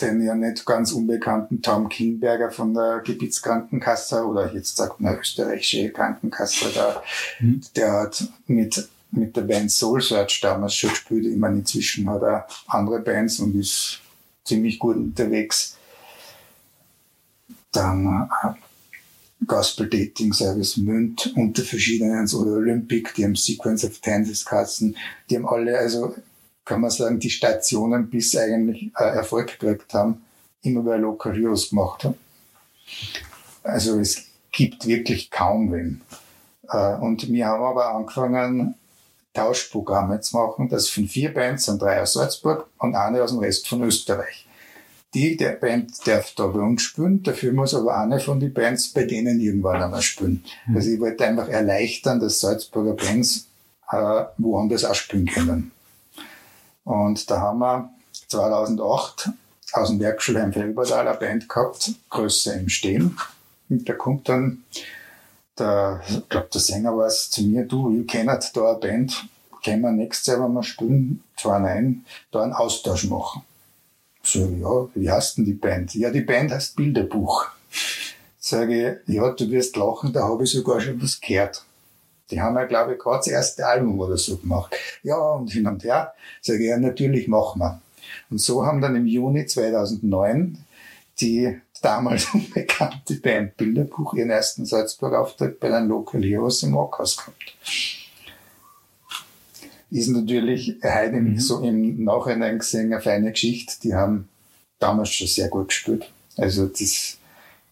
den 0.00 0.22
ja 0.24 0.34
nicht 0.34 0.64
ganz 0.64 0.92
unbekannten 0.92 1.62
Tom 1.62 1.88
Kingberger 1.88 2.50
von 2.50 2.74
der 2.74 3.00
Gebietskrankenkasse 3.04 4.24
oder 4.24 4.52
jetzt 4.52 4.76
sagt 4.76 5.00
man 5.00 5.18
österreichische 5.18 5.90
Krankenkasse, 5.90 6.70
der, 6.72 7.02
mhm. 7.40 7.60
der 7.74 7.92
hat 7.92 8.28
mit, 8.46 8.88
mit 9.10 9.36
der 9.36 9.42
Band 9.42 9.72
Soul 9.72 10.00
Search 10.00 10.40
damals 10.40 10.74
schon 10.74 10.90
gespielt. 10.90 11.26
Ich 11.26 11.36
meine, 11.36 11.56
inzwischen 11.56 12.08
hat 12.10 12.22
er 12.22 12.46
andere 12.66 13.00
Bands 13.00 13.40
und 13.40 13.58
ist 13.58 14.00
ziemlich 14.44 14.78
gut 14.78 14.96
unterwegs. 14.96 15.76
Dann 17.72 18.30
äh, 18.44 18.48
Gospel 19.46 19.88
Dating 19.88 20.32
Service 20.32 20.76
Münd 20.76 21.32
unter 21.36 21.62
verschiedenen 21.62 22.28
oder 22.34 22.52
Olympic, 22.52 23.14
die 23.16 23.24
haben 23.24 23.36
Sequence 23.36 23.84
of 23.84 23.98
Tenses 23.98 24.44
Kassen, 24.44 24.96
die 25.28 25.36
haben 25.36 25.46
alle, 25.46 25.76
also 25.76 26.14
kann 26.68 26.82
man 26.82 26.90
sagen, 26.90 27.18
die 27.18 27.30
Stationen 27.30 28.10
bis 28.10 28.36
eigentlich 28.36 28.92
äh, 28.98 29.04
Erfolg 29.04 29.58
gekriegt 29.58 29.94
haben, 29.94 30.22
immer 30.60 30.82
bei 30.82 30.96
Local 30.96 31.34
Heroes 31.34 31.70
gemacht 31.70 32.04
haben. 32.04 32.14
Also 33.62 33.98
es 33.98 34.24
gibt 34.52 34.86
wirklich 34.86 35.30
kaum 35.30 35.72
wen. 35.72 36.02
Äh, 36.68 36.96
und 36.96 37.26
wir 37.32 37.46
haben 37.46 37.64
aber 37.64 37.94
angefangen, 37.94 38.74
Tauschprogramme 39.32 40.20
zu 40.20 40.36
machen. 40.36 40.68
Das 40.68 40.88
von 40.88 41.08
vier 41.08 41.32
Bands 41.32 41.64
sind 41.64 41.80
drei 41.80 42.02
aus 42.02 42.12
Salzburg 42.12 42.68
und 42.78 42.94
eine 42.94 43.22
aus 43.22 43.30
dem 43.30 43.38
Rest 43.38 43.66
von 43.66 43.82
Österreich. 43.82 44.46
Die 45.14 45.38
der 45.38 45.52
Band 45.52 46.06
darf 46.06 46.34
da 46.34 46.48
bei 46.48 46.60
uns 46.60 46.82
spielen, 46.82 47.22
dafür 47.22 47.52
muss 47.54 47.74
aber 47.74 47.96
eine 47.96 48.20
von 48.20 48.40
den 48.40 48.52
Bands 48.52 48.92
bei 48.92 49.04
denen 49.04 49.40
irgendwann 49.40 49.82
einmal 49.82 50.02
spielen. 50.02 50.44
Mhm. 50.66 50.76
Also 50.76 50.90
ich 50.90 51.00
wollte 51.00 51.24
einfach 51.24 51.48
erleichtern, 51.48 52.20
dass 52.20 52.40
Salzburger 52.40 52.92
Bands 52.92 53.46
äh, 53.90 54.24
woanders 54.36 54.84
auch 54.84 54.94
spielen 54.94 55.24
können. 55.24 55.72
Und 56.88 57.30
da 57.30 57.38
haben 57.38 57.58
wir 57.58 57.90
2008 58.28 59.28
aus 59.74 59.90
dem 59.90 60.00
Werkschulheim 60.00 60.54
Felbertal 60.54 61.06
eine 61.06 61.18
Band 61.18 61.46
gehabt, 61.46 61.90
Größe 62.08 62.54
im 62.54 62.70
Stehen. 62.70 63.18
Und 63.68 63.86
da 63.86 63.92
kommt 63.92 64.26
dann 64.30 64.64
der, 65.58 66.00
ich 66.08 66.26
glaube, 66.30 66.48
der 66.50 66.60
Sänger 66.62 66.96
war 66.96 67.08
es 67.08 67.28
zu 67.28 67.42
mir, 67.42 67.66
du, 67.66 67.90
ihr 67.90 68.06
kennt 68.06 68.30
da 68.54 68.70
eine 68.70 68.78
Band, 68.78 69.26
können 69.62 69.82
wir 69.82 69.92
nächstes 69.92 70.28
Jahr, 70.28 70.42
wenn 70.42 70.54
wir 70.54 70.62
spielen, 70.62 71.22
zwar 71.36 71.60
nein, 71.60 72.06
da 72.30 72.42
einen 72.42 72.54
Austausch 72.54 73.04
machen. 73.04 73.42
So, 74.22 74.38
ja, 74.38 74.88
wie 74.94 75.10
heißt 75.10 75.36
denn 75.36 75.44
die 75.44 75.52
Band? 75.52 75.94
Ja, 75.94 76.08
die 76.08 76.22
Band 76.22 76.52
heißt 76.52 76.74
Bilderbuch. 76.74 77.48
Sage 78.40 79.02
ich, 79.06 79.14
ja, 79.14 79.30
du 79.30 79.50
wirst 79.50 79.76
lachen, 79.76 80.14
da 80.14 80.22
habe 80.22 80.44
ich 80.44 80.52
sogar 80.52 80.80
schon 80.80 81.02
was 81.02 81.20
gehört. 81.20 81.66
Die 82.30 82.40
haben 82.40 82.56
ja, 82.56 82.64
glaube 82.64 82.92
ich, 82.92 82.98
gerade 82.98 83.18
das 83.18 83.28
erste 83.28 83.66
Album 83.66 83.98
oder 83.98 84.16
so 84.16 84.36
gemacht. 84.36 84.74
Ja, 85.02 85.16
und 85.16 85.50
hin 85.50 85.66
und 85.66 85.82
her. 85.84 86.12
Sage 86.42 86.62
ich, 86.62 86.68
ja, 86.68 86.78
natürlich 86.78 87.28
machen 87.28 87.60
wir. 87.60 87.80
Und 88.30 88.40
so 88.40 88.64
haben 88.64 88.80
dann 88.80 88.96
im 88.96 89.06
Juni 89.06 89.46
2009 89.46 90.58
die 91.20 91.60
damals 91.82 92.26
unbekannte 92.34 93.14
Band 93.16 93.56
Bilderbuch 93.56 94.14
ihren 94.14 94.30
ersten 94.30 94.66
Salzburg-Auftritt 94.66 95.60
bei 95.60 95.68
den 95.68 95.88
Local 95.88 96.22
Heroes 96.22 96.62
im 96.62 96.74
Rockhaus 96.74 97.16
gehabt. 97.16 97.56
Ist 99.90 100.08
natürlich 100.08 100.76
heute 100.82 101.12
mhm. 101.12 101.38
so 101.38 101.60
im 101.60 102.04
Nachhinein 102.04 102.58
gesehen 102.58 102.92
eine 102.92 103.00
feine 103.00 103.30
Geschichte. 103.30 103.74
Die 103.82 103.94
haben 103.94 104.28
damals 104.78 105.10
schon 105.10 105.26
sehr 105.26 105.48
gut 105.48 105.68
gespielt. 105.68 106.10
Also 106.36 106.66
das, 106.66 107.16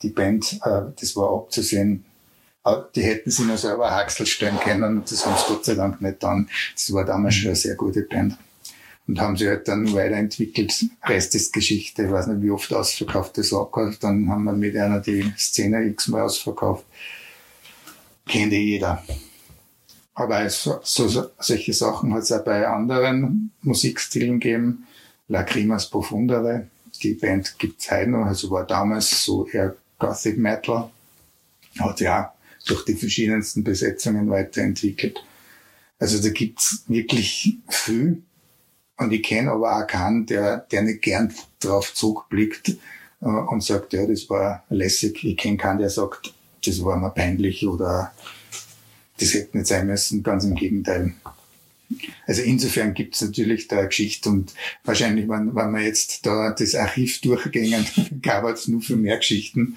die 0.03 0.09
Band, 0.09 0.61
äh, 0.65 0.83
das 0.99 1.15
war 1.15 1.33
abzusehen, 1.33 2.05
die 2.95 3.03
hätten 3.03 3.31
sich 3.31 3.47
noch 3.47 3.59
selber 3.59 3.91
Haxel 3.91 4.27
stellen 4.27 4.59
können. 4.59 5.03
Das 5.09 5.25
haben 5.25 5.37
sie 5.37 5.55
Gott 5.55 5.65
sei 5.65 5.75
Dank 5.75 6.01
nicht 6.01 6.23
dann. 6.23 6.49
Das 6.75 6.93
war 6.93 7.05
damals 7.05 7.35
schon 7.35 7.49
eine 7.49 7.57
sehr 7.57 7.77
gute 7.77 8.03
Band. 8.03 8.37
Und 9.07 9.21
haben 9.21 9.37
sie 9.37 9.49
halt 9.49 9.69
dann 9.69 9.93
weiterentwickelt. 9.95 10.87
Rest 11.05 11.37
ist 11.37 11.53
Geschichte. 11.53 12.05
Ich 12.05 12.11
weiß 12.11 12.27
nicht, 12.27 12.43
wie 12.43 12.51
oft 12.51 12.73
ausverkauft 12.75 13.39
das 13.39 13.53
auch 13.53 13.71
Dann 14.01 14.29
haben 14.29 14.45
wir 14.45 14.53
mit 14.53 14.77
einer 14.77 14.99
die 14.99 15.33
Szene 15.39 15.85
x-mal 15.85 16.23
ausverkauft. 16.23 16.85
Kennt 18.27 18.53
eh 18.53 18.63
jeder. 18.63 19.05
Aber 20.15 20.49
so, 20.51 20.81
so, 20.83 21.27
solche 21.39 21.73
Sachen 21.73 22.15
hat 22.15 22.23
es 22.23 22.33
auch 22.33 22.43
bei 22.43 22.67
anderen 22.67 23.53
Musikstilen 23.63 24.41
gegeben. 24.41 24.87
Lacrimas 25.29 25.89
Profundere. 25.89 26.67
Die 27.03 27.15
Band 27.15 27.57
gibt's 27.59 27.91
heute 27.93 28.11
noch. 28.11 28.27
Also 28.27 28.51
war 28.51 28.67
damals 28.67 29.25
so 29.25 29.47
eher 29.47 29.77
Gothic 30.01 30.37
Metal. 30.37 30.91
Hat 31.79 32.01
ja 32.01 32.33
durch 32.67 32.85
die 32.85 32.95
verschiedensten 32.95 33.65
Besetzungen 33.65 34.29
weiterentwickelt. 34.29 35.23
Also 35.99 36.21
da 36.21 36.29
gibt's 36.29 36.85
wirklich 36.89 37.57
viel. 37.69 38.23
Und 38.99 39.13
ich 39.13 39.23
kenne 39.23 39.51
aber 39.53 39.77
auch 39.77 39.87
keinen, 39.87 40.27
der, 40.27 40.59
der 40.59 40.83
nicht 40.83 41.03
gern 41.03 41.33
drauf 41.61 41.95
zurückblickt 41.95 42.77
äh, 43.21 43.27
und 43.27 43.63
sagt, 43.63 43.93
ja, 43.93 44.07
das 44.07 44.29
war 44.29 44.65
lässig. 44.69 45.23
Ich 45.25 45.37
kenne 45.37 45.57
keinen, 45.57 45.79
der 45.79 45.91
sagt, 45.91 46.33
das 46.65 46.83
war 46.83 46.97
mir 46.97 47.11
peinlich 47.11 47.67
oder 47.67 48.13
das 49.19 49.35
hätte 49.35 49.59
nicht 49.59 49.69
sein 49.69 49.87
müssen. 49.87 50.23
Ganz 50.23 50.45
im 50.45 50.55
Gegenteil. 50.55 51.15
Also 52.27 52.43
insofern 52.43 52.95
gibt's 52.95 53.23
natürlich 53.23 53.69
da 53.69 53.79
eine 53.79 53.89
Geschichte 53.89 54.29
und 54.29 54.55
wahrscheinlich, 54.85 55.29
wenn, 55.29 55.55
wenn 55.55 55.71
wir 55.71 55.83
jetzt 55.83 56.27
da 56.27 56.51
das 56.51 56.75
Archiv 56.75 57.21
durchgängen, 57.21 57.87
gab 58.23 58.45
es 58.45 58.67
nur 58.67 58.81
für 58.81 58.97
mehr 58.97 59.19
Geschichten. 59.19 59.77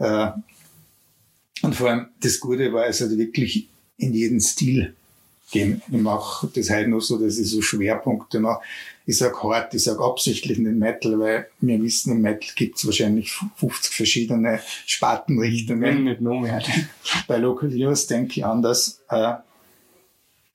Äh, 0.00 0.30
und 1.62 1.74
vor 1.74 1.90
allem 1.90 2.08
das 2.20 2.40
Gute 2.40 2.72
war, 2.72 2.86
es 2.86 3.00
hat 3.00 3.16
wirklich 3.16 3.68
in 3.96 4.12
jedem 4.12 4.40
Stil 4.40 4.94
geben. 5.50 5.80
Ich 5.90 6.00
mache 6.00 6.48
das 6.54 6.70
halt 6.70 6.88
nur 6.88 7.00
so, 7.00 7.18
dass 7.18 7.38
ich 7.38 7.48
so 7.48 7.62
Schwerpunkte 7.62 8.40
mache. 8.40 8.62
Ich 9.06 9.18
sag 9.18 9.42
hart, 9.42 9.72
ich 9.74 9.84
sag 9.84 10.00
absichtlich 10.00 10.58
nicht 10.58 10.74
Metal, 10.74 11.18
weil 11.18 11.48
wir 11.60 11.80
wissen, 11.80 12.12
im 12.12 12.22
Metal 12.22 12.50
gibt's 12.56 12.84
wahrscheinlich 12.84 13.32
50 13.56 13.94
verschiedene 13.94 14.60
Spartenrichtungen. 14.84 16.04
Nicht 16.04 16.20
noch 16.20 16.40
mehr. 16.40 16.62
Bei 17.28 17.38
Local 17.38 17.70
Heroes 17.70 18.06
denke 18.06 18.32
ich 18.40 18.44
anders, 18.44 19.00
äh, 19.08 19.34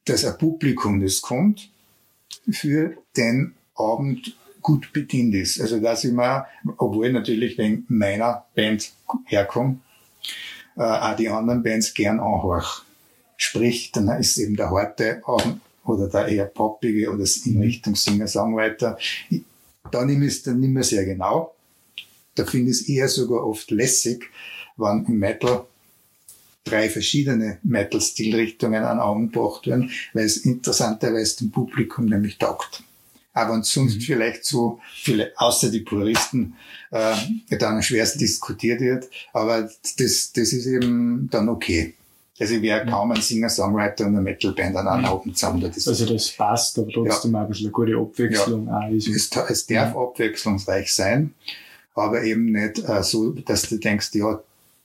dass 0.06 0.26
ein 0.26 0.38
Publikum, 0.38 1.00
das 1.00 1.22
kommt, 1.22 1.70
für 2.50 2.98
den 3.16 3.54
Abend 3.76 4.36
gut 4.62 4.92
bedient 4.94 5.34
ist. 5.34 5.62
Also 5.62 5.80
dass 5.80 6.04
ich 6.04 6.12
mir, 6.12 6.46
obwohl 6.78 7.08
ich 7.08 7.14
natürlich 7.14 7.58
wegen 7.58 7.86
meiner 7.88 8.46
Band 8.54 8.92
herkomme, 9.26 9.80
äh, 10.76 10.82
auch 10.82 11.16
die 11.16 11.30
anderen 11.30 11.64
Bands 11.64 11.94
gern 11.94 12.20
anhorch. 12.20 12.84
Sprich, 13.38 13.92
dann 13.92 14.08
ist 14.20 14.38
eben 14.38 14.56
der 14.56 14.70
harte 14.70 15.24
oder 15.84 16.08
der 16.08 16.28
eher 16.28 16.46
poppige 16.46 17.12
oder 17.12 17.26
in 17.46 17.62
Richtung 17.62 17.96
Singer-Songwriter. 17.96 18.98
Da 19.92 20.06
nehme 20.06 20.26
ich 20.26 20.34
es 20.34 20.44
dann 20.44 20.60
nicht 20.60 20.70
mehr 20.70 20.84
sehr 20.84 21.06
genau. 21.06 21.56
Da 22.36 22.46
finde 22.46 22.72
ich 22.72 22.82
es 22.82 22.88
eher 22.88 23.08
sogar 23.08 23.46
oft 23.46 23.72
lässig, 23.72 24.30
wenn 24.78 25.06
im 25.06 25.18
Metal 25.18 25.66
drei 26.64 26.90
verschiedene 26.90 27.58
Metal-Stilrichtungen 27.64 28.84
an 28.84 29.00
Augen 29.00 29.32
gebracht 29.32 29.68
werden, 29.68 29.92
weil 30.14 30.26
es 30.26 30.38
interessanterweise 30.38 31.38
dem 31.38 31.52
Publikum 31.52 32.06
nämlich 32.06 32.38
taugt. 32.38 32.84
Aber 33.34 33.54
und 33.54 33.66
sonst 33.66 33.96
mhm. 33.96 34.02
vielleicht 34.02 34.46
so 34.46 34.80
viele, 34.94 35.32
außer 35.38 35.70
die 35.70 35.80
Puristen, 35.82 36.56
äh, 36.92 37.16
dann 37.58 37.82
schwerst 37.82 38.20
diskutiert 38.20 38.82
wird. 38.82 39.10
Aber 39.34 39.62
das, 39.98 40.32
das 40.34 40.54
ist 40.54 40.66
eben 40.66 41.30
dann 41.32 41.50
okay. 41.50 41.96
Also 42.42 42.56
ich 42.56 42.62
wäre 42.64 42.86
kaum 42.88 43.12
ein 43.12 43.22
Singer-Songwriter 43.22 44.08
und 44.08 44.16
eine 44.16 44.22
Metal-Band 44.22 44.76
an 44.76 44.88
einem 44.88 45.06
Abend 45.06 45.38
zusammen. 45.38 45.62
Das 45.62 45.88
also 45.88 46.12
das 46.12 46.32
passt, 46.32 46.80
aber 46.80 46.90
trotzdem 46.92 47.34
ja. 47.34 47.38
auch 47.38 47.44
ein 47.44 47.50
bisschen 47.50 47.68
eine 47.68 47.72
gute 47.72 47.96
Abwechslung. 47.96 48.66
Ja. 48.66 48.90
Es, 48.90 49.08
es, 49.08 49.30
darf 49.30 49.70
ja. 49.70 49.96
abwechslungsreich 49.96 50.92
sein, 50.92 51.36
aber 51.94 52.24
eben 52.24 52.52
nicht 52.52 52.80
äh, 52.80 53.04
so, 53.04 53.30
dass 53.32 53.70
du 53.70 53.78
denkst, 53.78 54.10
ja, 54.14 54.42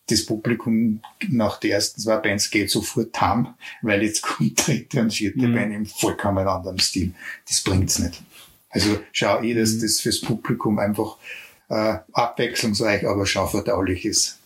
das 0.08 0.26
Publikum 0.26 1.00
nach 1.28 1.58
den 1.58 1.72
ersten 1.72 2.00
zwei 2.00 2.18
Bands 2.18 2.50
geht 2.50 2.70
sofort 2.70 3.18
heim, 3.20 3.48
weil 3.80 4.02
jetzt 4.02 4.22
kommt 4.22 4.66
dritte 4.66 5.00
und 5.00 5.14
vierte 5.14 5.48
mhm. 5.48 5.54
Band 5.54 5.74
im 5.74 5.86
vollkommen 5.86 6.46
anderen 6.46 6.78
Stil. 6.78 7.14
Das 7.48 7.62
bringt's 7.62 7.98
nicht. 7.98 8.22
Also 8.76 8.98
schau 9.12 9.40
eh, 9.42 9.54
dass 9.54 9.72
mhm. 9.72 9.80
das 9.80 10.00
fürs 10.00 10.20
Publikum 10.20 10.78
einfach 10.78 11.16
äh, 11.70 11.94
abwechslungsreich, 12.12 13.06
aber 13.06 13.24
schon 13.24 13.48
verdaulich 13.48 14.04
ist. 14.04 14.38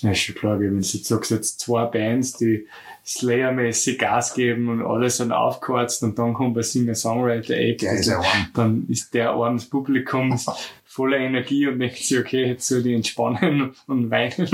Ja, 0.00 0.12
ist 0.12 0.20
schon 0.20 0.34
klar, 0.34 0.58
wenn 0.60 0.70
du 0.70 0.86
jetzt 0.86 1.04
sagst, 1.04 1.30
jetzt 1.30 1.60
zwei 1.60 1.84
Bands, 1.84 2.38
die 2.38 2.66
Slayer-mäßig 3.06 3.98
Gas 3.98 4.32
geben 4.32 4.70
und 4.70 4.82
alles 4.82 5.18
sind 5.18 5.30
aufgeheizt 5.30 6.02
und 6.02 6.18
dann 6.18 6.32
kommt 6.32 6.56
ein 6.56 6.62
Singer-Songwriter-App, 6.62 7.82
ist 7.82 8.12
dann 8.54 8.86
ist 8.88 9.12
der 9.12 9.32
Abend 9.32 9.60
des 9.60 9.68
Publikums 9.68 10.46
voller 10.86 11.18
Energie 11.18 11.66
und 11.66 11.80
denkt 11.80 11.98
sich, 11.98 12.18
okay, 12.18 12.46
jetzt 12.46 12.66
soll 12.66 12.82
die 12.82 12.94
entspannen 12.94 13.74
und 13.86 14.10
weinen? 14.10 14.48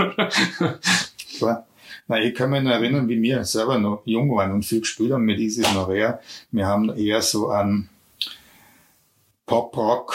Klar. 1.39 1.67
Na, 2.09 2.19
ich 2.21 2.35
kann 2.35 2.51
mich 2.51 2.63
noch 2.63 2.73
erinnern, 2.73 3.09
wie 3.09 3.23
wir 3.23 3.45
selber 3.45 3.79
noch 3.79 4.03
jung 4.05 4.35
waren 4.35 4.51
und 4.51 4.65
viel 4.65 4.81
gespielt 4.81 5.13
haben 5.13 5.25
mit 5.25 5.39
Isis 5.39 5.73
Norea. 5.73 6.19
Wir 6.51 6.67
haben 6.67 6.91
eher 6.97 7.23
so 7.23 7.51
einen 7.51 7.89
Pop-Rock 9.51 10.15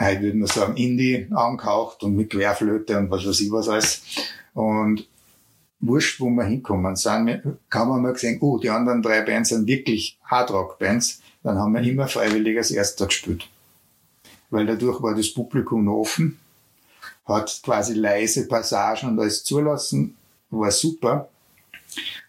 heute 0.00 0.22
würde 0.22 0.38
man 0.38 0.46
sagen, 0.46 0.76
Indie 0.76 1.26
angehaucht 1.30 2.02
und 2.02 2.16
mit 2.16 2.30
Querflöte 2.30 2.96
und 2.96 3.10
was 3.10 3.26
weiß 3.26 3.40
ich 3.40 3.52
was 3.52 3.68
alles. 3.68 4.02
Und 4.54 5.06
wurscht, 5.80 6.20
wo 6.20 6.30
wir 6.30 6.44
hinkommen 6.44 6.96
sind, 6.96 7.42
kann 7.68 7.88
man 7.88 8.00
mal 8.00 8.14
gesehen, 8.14 8.38
oh, 8.40 8.58
die 8.58 8.70
anderen 8.70 9.02
drei 9.02 9.20
Bands 9.20 9.50
sind 9.50 9.66
wirklich 9.66 10.18
Hardrock-Bands, 10.24 11.20
dann 11.42 11.58
haben 11.58 11.74
wir 11.74 11.82
immer 11.82 12.08
freiwillig 12.08 12.56
als 12.56 12.70
Erster 12.70 13.06
gespielt. 13.06 13.46
Weil 14.48 14.64
dadurch 14.64 15.02
war 15.02 15.14
das 15.14 15.34
Publikum 15.34 15.86
offen, 15.88 16.38
hat 17.26 17.60
quasi 17.62 17.92
leise 17.92 18.48
Passagen 18.48 19.10
und 19.10 19.20
alles 19.20 19.44
zulassen, 19.44 20.16
war 20.48 20.70
super. 20.70 21.28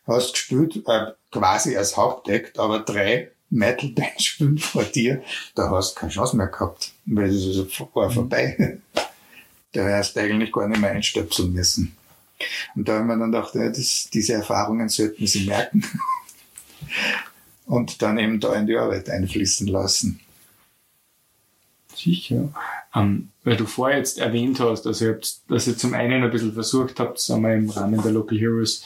Hast 0.05 0.33
gespielt, 0.33 0.83
äh, 0.87 1.11
quasi 1.31 1.77
als 1.77 1.95
Hauptakt, 1.95 2.59
aber 2.59 2.79
drei 2.79 3.31
Metal-Band 3.49 4.21
spielen 4.21 4.57
vor 4.57 4.83
dir, 4.83 5.23
da 5.55 5.69
hast 5.69 5.95
du 5.95 5.99
keine 6.01 6.11
Chance 6.11 6.37
mehr 6.37 6.47
gehabt, 6.47 6.91
weil 7.05 7.29
ist 7.29 7.79
war 7.93 8.11
vorbei. 8.11 8.79
Da 9.71 9.97
hast 9.97 10.15
du 10.15 10.21
eigentlich 10.21 10.51
gar 10.51 10.67
nicht 10.67 10.79
mehr 10.79 10.91
einstöpseln 10.91 11.53
müssen. 11.53 11.95
Und 12.75 12.87
da 12.87 12.99
haben 12.99 13.07
wir 13.07 13.17
dann 13.17 13.31
gedacht, 13.31 13.55
ja, 13.55 13.69
das, 13.69 14.09
diese 14.13 14.33
Erfahrungen 14.33 14.89
sollten 14.89 15.25
sie 15.27 15.45
merken 15.45 15.83
und 17.65 18.01
dann 18.01 18.17
eben 18.17 18.39
da 18.39 18.53
in 18.55 18.67
die 18.67 18.77
Arbeit 18.77 19.09
einfließen 19.09 19.67
lassen. 19.67 20.19
Sicher. 21.95 22.49
Ähm, 22.93 23.29
weil 23.43 23.55
du 23.55 23.65
vorher 23.65 23.97
jetzt 23.97 24.17
erwähnt 24.17 24.59
hast, 24.59 24.85
also 24.85 25.05
ihr 25.05 25.13
habt, 25.13 25.49
dass 25.49 25.67
ihr 25.67 25.77
zum 25.77 25.93
einen 25.93 26.23
ein 26.23 26.31
bisschen 26.31 26.53
versucht 26.53 26.99
habt, 26.99 27.19
sagen 27.19 27.43
wir 27.43 27.53
im 27.53 27.69
Rahmen 27.69 28.01
der 28.01 28.11
Local 28.11 28.37
Heroes, 28.37 28.83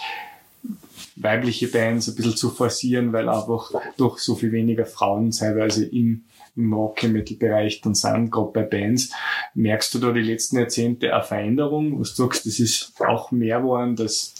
weibliche 1.19 1.67
Bands 1.67 2.07
ein 2.07 2.15
bisschen 2.15 2.35
zu 2.35 2.49
forcieren, 2.49 3.13
weil 3.13 3.29
einfach 3.29 3.71
doch 3.97 4.17
so 4.17 4.35
viel 4.35 4.51
weniger 4.51 4.85
Frauen 4.85 5.31
teilweise 5.31 5.85
im, 5.85 6.23
im 6.55 6.73
Rock-Metal-Bereich 6.73 7.81
dann 7.81 7.93
sind, 7.93 8.31
gerade 8.31 8.51
bei 8.51 8.63
Bands. 8.63 9.11
Merkst 9.53 9.93
du 9.93 9.99
da 9.99 10.11
die 10.11 10.21
letzten 10.21 10.57
Jahrzehnte 10.57 11.13
eine 11.13 11.23
Veränderung? 11.23 11.99
Was 11.99 12.15
du 12.15 12.23
sagst, 12.23 12.45
das 12.45 12.59
ist 12.59 12.93
auch 12.99 13.31
mehr 13.31 13.59
geworden, 13.59 13.95
dass, 13.97 14.33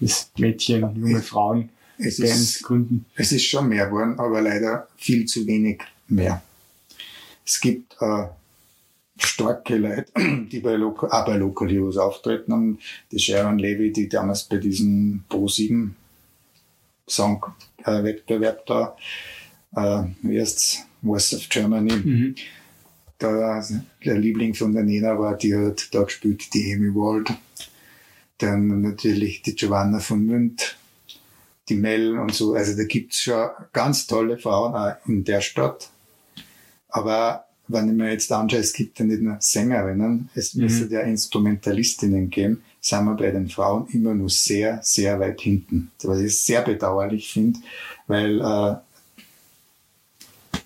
dass 0.00 0.30
Mädchen, 0.36 0.80
junge 0.96 1.22
Frauen 1.22 1.70
es 1.98 2.18
Bands 2.18 2.40
ist, 2.40 2.62
gründen? 2.64 3.06
Es 3.14 3.30
ist 3.30 3.44
schon 3.44 3.68
mehr 3.68 3.86
geworden, 3.86 4.18
aber 4.18 4.42
leider 4.42 4.88
viel 4.96 5.26
zu 5.26 5.46
wenig 5.46 5.80
mehr. 6.08 6.42
Es 7.44 7.60
gibt 7.60 7.96
äh, 8.00 8.26
starke 9.16 9.76
Leute, 9.76 10.06
die 10.50 10.58
bei 10.58 10.74
Local, 10.74 11.08
auch 11.10 11.24
bei 11.24 11.36
Local 11.36 11.70
Heroes 11.70 11.98
auftreten 11.98 12.52
haben. 12.52 12.78
Die 13.12 13.20
Sharon 13.20 13.60
Levy, 13.60 13.92
die 13.92 14.08
damals 14.08 14.42
bei 14.42 14.56
diesem 14.56 15.22
Pro 15.28 15.46
7 15.46 15.94
Song-Wettbewerb 17.06 18.66
da, 18.66 18.96
äh, 19.74 20.04
wie 20.22 20.40
heißt's, 20.40 20.86
Voice 21.02 21.34
of 21.34 21.48
Germany. 21.48 21.92
Mhm. 21.92 22.34
Da, 23.18 23.64
der 24.04 24.18
Liebling 24.18 24.54
von 24.54 24.72
der 24.74 24.82
Nina 24.82 25.18
war, 25.18 25.36
die 25.36 25.54
hat 25.54 25.94
da 25.94 26.02
gespielt, 26.02 26.52
die 26.52 26.74
Amy 26.74 26.94
Wald. 26.94 27.32
Dann 28.38 28.82
natürlich 28.82 29.42
die 29.42 29.54
Giovanna 29.54 30.00
von 30.00 30.24
Münd, 30.26 30.76
die 31.68 31.76
Mel 31.76 32.18
und 32.18 32.34
so. 32.34 32.54
Also 32.54 32.76
da 32.76 32.84
gibt's 32.84 33.20
schon 33.20 33.48
ganz 33.72 34.06
tolle 34.06 34.36
Frauen 34.36 34.74
auch 34.74 34.96
in 35.06 35.24
der 35.24 35.40
Stadt. 35.40 35.88
Aber 36.88 37.45
wenn 37.68 37.88
ich 37.88 37.94
mir 37.94 38.10
jetzt 38.10 38.30
anschaue, 38.32 38.60
es 38.60 38.72
gibt 38.72 38.98
ja 38.98 39.04
nicht 39.04 39.22
nur 39.22 39.36
Sängerinnen, 39.40 40.28
es 40.34 40.54
mhm. 40.54 40.62
müsste 40.62 40.86
ja 40.86 41.00
Instrumentalistinnen 41.00 42.30
geben 42.30 42.62
sind 42.86 43.04
wir 43.04 43.14
bei 43.14 43.30
den 43.32 43.48
Frauen 43.48 43.88
immer 43.88 44.14
nur 44.14 44.30
sehr, 44.30 44.80
sehr 44.82 45.18
weit 45.18 45.40
hinten. 45.40 45.90
Was 46.04 46.20
ich 46.20 46.40
sehr 46.40 46.62
bedauerlich 46.62 47.32
finde, 47.32 47.58
weil 48.06 48.40
äh, 48.40 48.76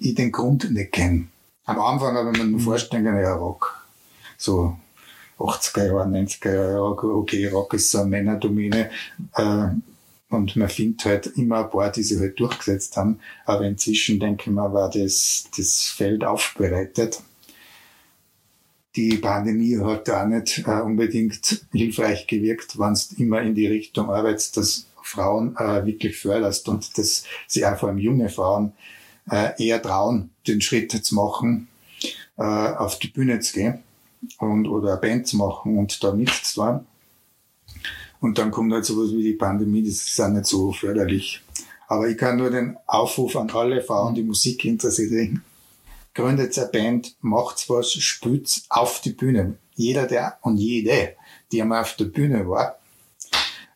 ich 0.00 0.14
den 0.14 0.30
Grund 0.30 0.70
nicht 0.70 0.92
kenne. 0.92 1.28
Am 1.64 1.80
Anfang 1.80 2.14
habe 2.14 2.30
ich 2.32 2.38
mir 2.38 2.44
mhm. 2.44 2.60
vorstellen 2.60 3.04
können, 3.04 3.22
ja, 3.22 3.34
Rock. 3.34 3.86
So 4.36 4.76
80er 5.38 5.86
Jahre, 5.86 6.08
90er 6.08 6.54
Jahre, 6.54 7.16
okay, 7.16 7.48
Rock 7.48 7.74
ist 7.74 7.90
so 7.90 8.00
eine 8.00 8.10
Männerdomäne. 8.10 8.90
Äh, 9.34 9.68
und 10.30 10.56
man 10.56 10.68
findet 10.68 11.04
halt 11.04 11.26
immer 11.36 11.64
ein 11.64 11.70
paar, 11.70 11.92
die 11.92 12.02
sich 12.02 12.18
halt 12.18 12.40
durchgesetzt 12.40 12.96
haben. 12.96 13.20
Aber 13.44 13.66
inzwischen, 13.66 14.18
denke 14.18 14.44
ich 14.46 14.54
mal, 14.54 14.72
war 14.72 14.90
das, 14.90 15.48
das 15.56 15.84
Feld 15.84 16.24
aufbereitet 16.24 17.20
die 18.96 19.16
Pandemie 19.16 19.78
hat 19.78 20.08
da 20.08 20.26
nicht 20.26 20.64
äh, 20.66 20.80
unbedingt 20.80 21.64
hilfreich 21.72 22.26
gewirkt, 22.26 22.78
wenn 22.78 22.92
es 22.92 23.12
immer 23.12 23.40
in 23.40 23.54
die 23.54 23.66
Richtung 23.66 24.10
arbeitest, 24.10 24.56
dass 24.56 24.86
Frauen 25.02 25.56
äh, 25.56 25.84
wirklich 25.86 26.16
förderst 26.16 26.68
und 26.68 26.98
dass 26.98 27.24
sie 27.46 27.64
auch 27.64 27.78
vor 27.78 27.88
allem 27.88 27.98
junge 27.98 28.28
Frauen 28.28 28.72
äh, 29.30 29.50
eher 29.64 29.80
trauen, 29.80 30.30
den 30.46 30.60
Schritt 30.60 30.92
zu 30.92 31.14
machen, 31.14 31.68
äh, 32.36 32.42
auf 32.42 32.98
die 32.98 33.08
Bühne 33.08 33.40
zu 33.40 33.54
gehen 33.54 33.78
und 34.38 34.66
oder 34.66 34.92
eine 34.92 35.00
Band 35.00 35.26
zu 35.26 35.36
machen 35.36 35.78
und 35.78 36.02
da 36.02 36.12
mitzutun. 36.12 36.86
Und 38.20 38.38
dann 38.38 38.50
kommt 38.50 38.72
halt 38.72 38.84
sowas 38.84 39.12
wie 39.12 39.22
die 39.22 39.32
Pandemie, 39.32 39.82
das 39.82 40.06
ist 40.06 40.20
auch 40.20 40.28
nicht 40.28 40.46
so 40.46 40.72
förderlich. 40.72 41.42
Aber 41.88 42.08
ich 42.08 42.16
kann 42.16 42.36
nur 42.36 42.50
den 42.50 42.76
Aufruf 42.86 43.34
an 43.36 43.50
alle 43.50 43.82
Frauen, 43.82 44.14
die 44.14 44.22
Musik 44.22 44.64
interessiert 44.64 45.40
gründet 46.14 46.58
eine 46.58 46.68
Band, 46.68 47.16
macht's 47.20 47.68
was, 47.68 47.92
spielt's 47.92 48.64
auf 48.68 49.00
die 49.00 49.12
Bühne. 49.12 49.56
Jeder 49.74 50.06
der 50.06 50.38
und 50.42 50.56
jede, 50.56 51.16
die 51.50 51.62
einmal 51.62 51.82
auf 51.82 51.96
der 51.96 52.06
Bühne 52.06 52.48
war, 52.48 52.78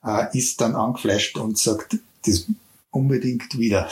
äh, 0.04 0.36
ist 0.36 0.60
dann 0.60 0.74
angeflasht 0.74 1.36
und 1.38 1.58
sagt, 1.58 1.96
das 2.26 2.46
unbedingt 2.90 3.58
wieder. 3.58 3.88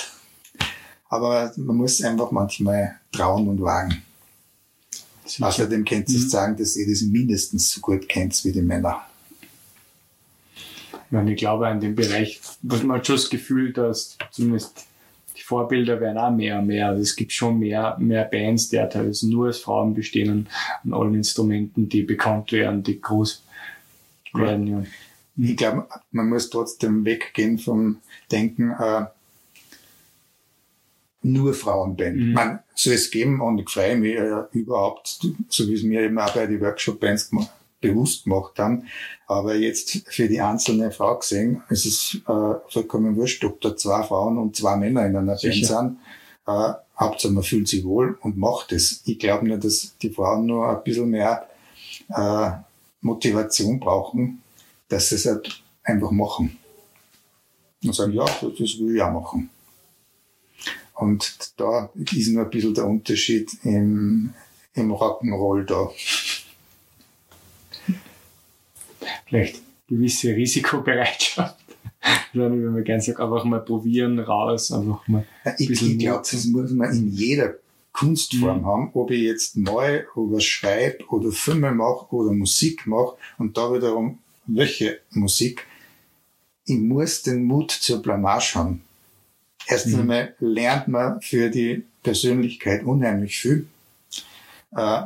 Aber 1.08 1.52
man 1.56 1.76
muss 1.76 2.02
einfach 2.02 2.30
manchmal 2.30 2.98
trauen 3.12 3.48
und 3.48 3.60
wagen. 3.60 4.02
Sicher. 5.24 5.46
Außerdem 5.46 5.84
könnt 5.84 6.08
ihr 6.08 6.18
mhm. 6.18 6.28
sagen, 6.28 6.56
dass 6.56 6.76
ihr 6.76 6.88
das 6.88 7.02
mindestens 7.02 7.70
so 7.70 7.80
gut 7.80 8.08
kennt 8.08 8.44
wie 8.44 8.52
die 8.52 8.62
Männer. 8.62 9.06
Meine, 11.12 11.32
ich 11.32 11.38
glaube, 11.38 11.68
in 11.68 11.80
dem 11.80 11.94
Bereich, 11.94 12.40
was 12.62 12.82
man 12.82 12.98
hat 12.98 13.06
schon 13.06 13.16
das 13.16 13.30
Gefühl, 13.30 13.72
dass 13.72 14.16
zumindest 14.30 14.86
die 15.36 15.42
Vorbilder 15.42 16.00
werden 16.00 16.18
auch 16.18 16.30
mehr 16.30 16.58
und 16.58 16.66
mehr. 16.66 16.88
Also 16.88 17.02
es 17.02 17.16
gibt 17.16 17.32
schon 17.32 17.58
mehr, 17.58 17.96
mehr 17.98 18.24
Bands, 18.24 18.68
die 18.68 18.76
teilweise 18.76 19.30
nur 19.30 19.48
aus 19.48 19.60
Frauen 19.60 19.94
bestehen 19.94 20.48
an 20.84 20.92
allen 20.92 21.14
Instrumenten, 21.14 21.88
die 21.88 22.02
bekannt 22.02 22.52
werden, 22.52 22.82
die 22.82 23.00
groß 23.00 23.42
werden. 24.34 24.66
Ja. 24.66 24.82
Ich 25.36 25.56
glaube, 25.56 25.86
man 26.10 26.28
muss 26.28 26.50
trotzdem 26.50 27.04
weggehen 27.04 27.58
vom 27.58 27.98
Denken, 28.30 28.70
äh, 28.70 29.06
nur 31.22 31.54
Frauenband. 31.54 32.16
Mhm. 32.16 32.32
Man 32.32 32.58
soll 32.74 32.94
es 32.94 33.10
geben 33.10 33.40
und 33.40 33.58
ich 33.58 33.70
freue 33.70 33.96
mich 33.96 34.16
äh, 34.16 34.42
überhaupt, 34.52 35.20
so 35.48 35.68
wie 35.68 35.74
es 35.74 35.82
mir 35.82 36.02
eben 36.02 36.18
auch 36.18 36.34
bei 36.34 36.46
den 36.46 36.60
Workshop-Bands 36.60 37.30
bewusst 37.82 38.24
gemacht 38.24 38.58
haben. 38.58 38.86
Aber 39.26 39.54
jetzt 39.54 40.04
für 40.08 40.28
die 40.28 40.40
einzelne 40.40 40.90
Frau 40.90 41.18
gesehen, 41.18 41.62
es 41.68 41.84
ist 41.84 42.22
äh, 42.26 42.54
vollkommen 42.68 43.16
wurscht, 43.16 43.44
ob 43.44 43.60
da 43.60 43.76
zwei 43.76 44.02
Frauen 44.02 44.38
und 44.38 44.56
zwei 44.56 44.76
Männer 44.76 45.04
in 45.04 45.16
einer 45.16 45.36
Sicher. 45.36 45.74
Band 45.74 45.98
sind. 46.46 46.56
Äh, 46.56 46.72
Hauptsache 46.98 47.32
man 47.32 47.42
fühlt 47.42 47.68
sich 47.68 47.84
wohl 47.84 48.18
und 48.22 48.38
macht 48.38 48.72
es. 48.72 49.02
Ich 49.04 49.18
glaube 49.18 49.46
nur, 49.46 49.58
dass 49.58 49.96
die 50.00 50.10
Frauen 50.10 50.46
nur 50.46 50.68
ein 50.68 50.82
bisschen 50.84 51.10
mehr 51.10 51.48
äh, 52.08 52.50
Motivation 53.00 53.80
brauchen, 53.80 54.42
dass 54.88 55.08
sie 55.08 55.16
es 55.16 55.26
halt 55.26 55.62
einfach 55.82 56.10
machen. 56.10 56.56
Und 57.82 57.94
sagen, 57.94 58.12
ja, 58.12 58.24
das 58.24 58.78
will 58.78 58.94
ich 58.94 59.02
auch 59.02 59.12
machen. 59.12 59.50
Und 60.94 61.52
da 61.56 61.90
ist 61.94 62.28
nur 62.28 62.44
ein 62.44 62.50
bisschen 62.50 62.74
der 62.74 62.86
Unterschied 62.86 63.50
im, 63.64 64.32
im 64.74 64.92
Rock'n'Roll 64.92 65.64
da. 65.64 65.90
Vielleicht 69.26 69.60
gewisse 69.88 70.34
Risikobereitschaft. 70.34 71.56
wenn 72.32 72.72
man 72.72 72.84
gerne 72.84 73.02
sagt, 73.02 73.20
einfach 73.20 73.44
mal 73.44 73.60
probieren, 73.60 74.18
raus, 74.18 74.72
einfach 74.72 75.06
mal. 75.06 75.26
Ich 75.58 75.70
ich 75.70 75.98
glaube, 75.98 76.24
das 76.30 76.44
muss 76.46 76.70
man 76.72 76.90
in 76.90 77.12
jeder 77.12 77.54
Kunstform 77.92 78.60
mhm. 78.60 78.66
haben, 78.66 78.90
ob 78.94 79.10
ich 79.10 79.22
jetzt 79.22 79.56
neu 79.56 80.04
oder 80.14 80.40
schreibe 80.40 81.04
oder 81.08 81.30
Filme 81.30 81.72
mache 81.72 82.14
oder 82.14 82.32
Musik 82.32 82.86
mache 82.86 83.16
und 83.38 83.56
da 83.56 83.72
wiederum 83.72 84.18
welche 84.46 85.00
Musik. 85.10 85.66
Ich 86.64 86.78
muss 86.78 87.22
den 87.22 87.44
Mut 87.44 87.70
zur 87.70 88.00
Blamage 88.00 88.54
haben. 88.54 88.82
Erst 89.66 89.88
mhm. 89.88 90.00
einmal 90.00 90.34
lernt 90.40 90.88
man 90.88 91.20
für 91.20 91.50
die 91.50 91.84
Persönlichkeit 92.02 92.84
unheimlich 92.84 93.38
viel. 93.38 93.68
Äh, 94.74 95.02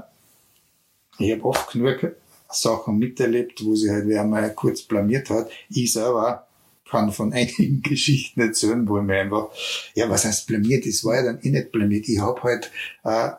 ich 1.18 1.32
habe 1.32 1.44
oft 1.44 1.72
genug 1.72 2.14
Sachen 2.60 2.98
miterlebt, 2.98 3.64
wo 3.64 3.74
sie 3.74 3.90
halt 3.90 4.06
wer 4.08 4.24
mal 4.24 4.52
kurz 4.54 4.82
blamiert 4.82 5.30
hat. 5.30 5.50
Ich 5.68 5.92
selber 5.92 6.46
kann 6.88 7.12
von 7.12 7.32
einigen 7.32 7.82
Geschichten 7.82 8.40
erzählen, 8.40 8.88
wo 8.88 8.98
ich 8.98 9.04
mir 9.04 9.20
einfach, 9.20 9.48
ja, 9.94 10.08
was 10.08 10.24
heißt 10.24 10.46
blamiert? 10.46 10.86
Das 10.86 11.04
war 11.04 11.16
ja 11.16 11.22
dann 11.24 11.40
eh 11.40 11.50
nicht 11.50 11.72
blamiert. 11.72 12.08
Ich 12.08 12.20
habe 12.20 12.42
halt 12.42 12.70
äh, 13.04 13.30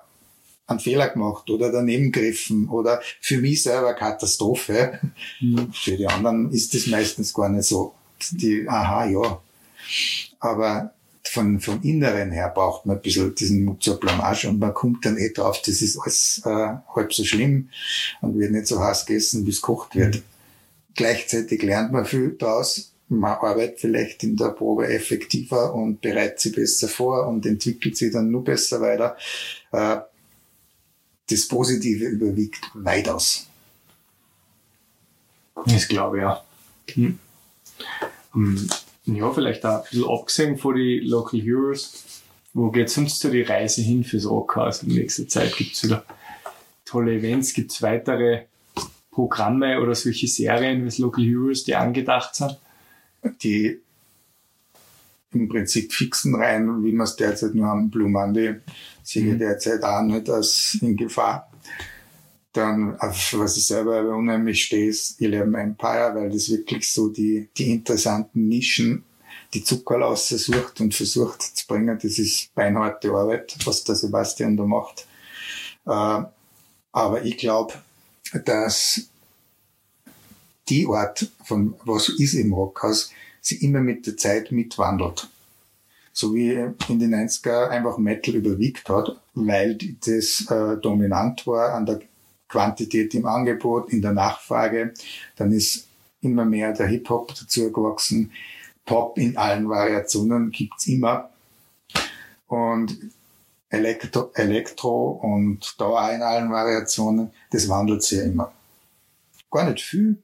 einen 0.67 0.80
Fehler 0.80 1.10
gemacht 1.10 1.49
oder 1.49 1.71
daneben 1.71 2.12
gegriffen 2.12 2.67
oder 2.69 3.01
für 3.21 3.39
mich 3.39 3.63
selber 3.63 3.93
Katastrophe. 3.93 4.99
Mhm. 5.39 5.71
Für 5.73 5.95
die 5.95 6.08
anderen 6.08 6.51
ist 6.51 6.73
das 6.73 6.88
meistens 6.88 7.34
gar 7.34 7.49
nicht 7.49 7.65
so. 7.65 7.93
Die, 8.32 8.67
aha, 8.67 9.06
ja. 9.06 9.41
Aber 10.39 10.93
von, 11.27 11.59
vom 11.59 11.81
Inneren 11.83 12.31
her 12.31 12.51
braucht 12.53 12.85
man 12.85 12.97
ein 12.97 13.01
bisschen 13.01 13.33
diesen 13.35 13.65
Mut 13.65 13.83
zur 13.83 13.99
Blamage 13.99 14.47
und 14.49 14.59
man 14.59 14.73
kommt 14.73 15.05
dann 15.05 15.17
eh 15.17 15.31
drauf, 15.31 15.61
das 15.65 15.81
ist 15.81 15.97
alles 15.99 16.41
äh, 16.45 16.75
halb 16.95 17.13
so 17.13 17.23
schlimm 17.23 17.69
und 18.21 18.37
wird 18.39 18.51
nicht 18.51 18.67
so 18.67 18.79
heiß 18.79 19.05
gegessen, 19.05 19.45
bis 19.45 19.61
kocht 19.61 19.95
wird. 19.95 20.15
Mhm. 20.15 20.23
Gleichzeitig 20.95 21.61
lernt 21.61 21.91
man 21.91 22.05
viel 22.05 22.31
daraus, 22.31 22.91
man 23.09 23.33
arbeitet 23.33 23.79
vielleicht 23.79 24.23
in 24.23 24.35
der 24.35 24.49
Probe 24.49 24.87
effektiver 24.87 25.73
und 25.73 26.01
bereitet 26.01 26.39
sie 26.39 26.49
besser 26.49 26.87
vor 26.87 27.27
und 27.27 27.45
entwickelt 27.45 27.95
sie 27.95 28.11
dann 28.11 28.31
nur 28.31 28.43
besser 28.43 28.81
weiter. 28.81 29.15
Äh, 29.71 29.97
das 31.29 31.47
Positive 31.47 32.05
überwiegt 32.05 32.71
weitaus. 32.73 33.47
Das 35.65 35.87
glaube 35.87 36.17
ich 36.17 36.21
ja. 36.21 36.43
Hm. 36.93 37.19
Um, 38.33 38.69
ja, 39.08 39.32
vielleicht 39.32 39.65
auch 39.65 39.78
ein 39.78 39.84
bisschen 39.89 40.10
abgesehen 40.10 40.58
von 40.58 40.76
den 40.76 41.06
Local 41.06 41.39
Heroes. 41.39 42.22
Wo 42.54 42.72
geht 42.72 42.89
sonst 42.89 43.20
so 43.20 43.30
die 43.30 43.41
Reise 43.41 43.82
hin 43.82 44.04
fürs 44.04 44.30
Rockhaus 44.30 44.84
in 44.84 44.89
nächster 44.89 45.28
Zeit? 45.28 45.56
Gibt 45.56 45.76
es 45.76 45.84
wieder 45.84 46.04
tolle 46.86 47.15
Events? 47.15 47.54
Gibt 47.54 47.72
es 47.72 47.82
weitere 47.82 48.46
Programme 49.12 49.80
oder 49.82 49.96
solche 49.96 50.28
Serien 50.28 50.86
wie 50.86 51.02
Local 51.02 51.24
Heroes, 51.24 51.63
die 51.63 51.76
angedacht 51.76 52.36
sind? 52.36 52.58
Die 53.41 53.80
im 55.34 55.50
Prinzip 55.50 55.93
fixen 55.93 56.36
rein, 56.36 56.84
wie 56.84 56.91
wir 56.91 57.04
es 57.04 57.15
derzeit 57.15 57.54
nur 57.54 57.67
haben. 57.67 57.89
Blue 57.89 58.10
Monday 58.10 58.56
sehe 59.04 59.34
mhm. 59.34 59.39
derzeit 59.39 59.84
auch 59.84 60.02
nicht 60.02 60.30
als 60.30 60.78
in 60.82 60.96
Gefahr. 60.96 61.50
Dann, 62.58 63.00
auf 63.00 63.36
was 63.38 63.56
ich 63.56 63.67
selber 63.67 64.02
unheimlich 64.15 64.63
stehe, 64.63 64.88
ist 64.89 65.22
Eleven 65.22 65.54
Empire, 65.54 66.15
weil 66.15 66.32
das 66.32 66.50
wirklich 66.50 66.91
so 66.91 67.10
die, 67.10 67.50
die 67.56 67.70
interessanten 67.70 68.48
Nischen, 68.48 69.04
die 69.54 69.63
Zuckerl 69.63 70.02
aussucht 70.02 70.82
und 70.82 70.96
versucht 70.96 71.43
zu 71.43 71.67
bringen. 71.67 72.00
Das 72.02 72.17
ist 72.17 72.56
beinharte 72.56 73.12
Arbeit, 73.12 73.56
was 73.63 73.84
der 73.84 73.93
Sebastian 73.93 74.58
da 74.58 74.63
macht. 74.63 75.06
Äh, 75.86 76.24
aber 76.91 77.24
ich 77.24 77.38
glaube, 77.38 77.76
dass 78.43 79.08
die 80.67 80.88
Art 80.88 81.30
von 81.43 81.76
was 81.86 82.10
ist 82.10 82.34
im 82.34 82.54
Rockhaus, 82.54 83.12
sie 83.39 83.58
immer 83.58 83.82
mit 83.82 84.08
der 84.08 84.17
Zeit 84.17 84.52
mitwandelt. 84.52 85.28
So 86.12 86.34
wie 86.34 86.54
in 86.54 86.98
den 86.98 87.13
90er 87.13 87.67
einfach 87.67 88.00
Metal 88.00 88.34
überwiegt 88.34 88.89
hat, 88.89 89.15
weil 89.36 89.78
das 90.04 90.50
äh, 90.50 90.78
dominant 90.78 91.46
war 91.46 91.76
an 91.76 91.86
der 91.86 92.02
Quantität 92.47 93.13
im 93.13 93.25
Angebot, 93.25 93.91
in 93.91 94.01
der 94.01 94.13
Nachfrage. 94.13 94.93
Dann 95.36 95.51
ist 95.51 95.88
immer 96.21 96.45
mehr 96.45 96.73
der 96.73 96.88
Hip-Hop 96.88 97.33
dazu 97.36 97.71
gewachsen. 97.71 98.31
Pop 98.86 99.17
in 99.17 99.38
allen 99.38 99.69
Variationen 99.69 100.51
gibt's 100.51 100.88
immer. 100.88 101.29
Und 102.47 102.97
Elektro, 103.69 104.31
Elektro 104.33 105.12
und 105.21 105.75
da 105.77 105.86
auch 105.86 106.13
in 106.13 106.21
allen 106.21 106.49
Variationen, 106.49 107.31
das 107.51 107.67
wandelt 107.67 108.03
sich 108.03 108.19
ja 108.19 108.23
immer. 108.23 108.53
Gar 109.51 109.69
nicht 109.69 109.83
viel, 109.83 110.17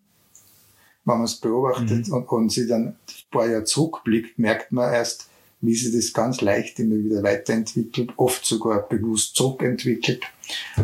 wenn 1.04 1.18
man 1.18 1.26
es 1.26 1.36
beobachtet 1.36 2.08
mhm. 2.08 2.14
und, 2.14 2.26
und 2.28 2.52
sie 2.52 2.68
dann 2.68 2.88
ein 2.88 2.96
paar 3.32 3.48
Jahre 3.48 3.66
zurückblickt, 3.66 4.40
merkt 4.40 4.72
man 4.72 4.94
erst, 4.94 5.30
wie 5.64 5.76
sie 5.76 5.96
das 5.96 6.12
ganz 6.12 6.42
leicht 6.42 6.78
immer 6.80 6.96
wieder 6.96 7.24
weiterentwickelt, 7.24 8.12
oft 8.18 8.46
sogar 8.46 8.82
bewusst 8.88 9.36
zurückentwickelt. 9.36 10.22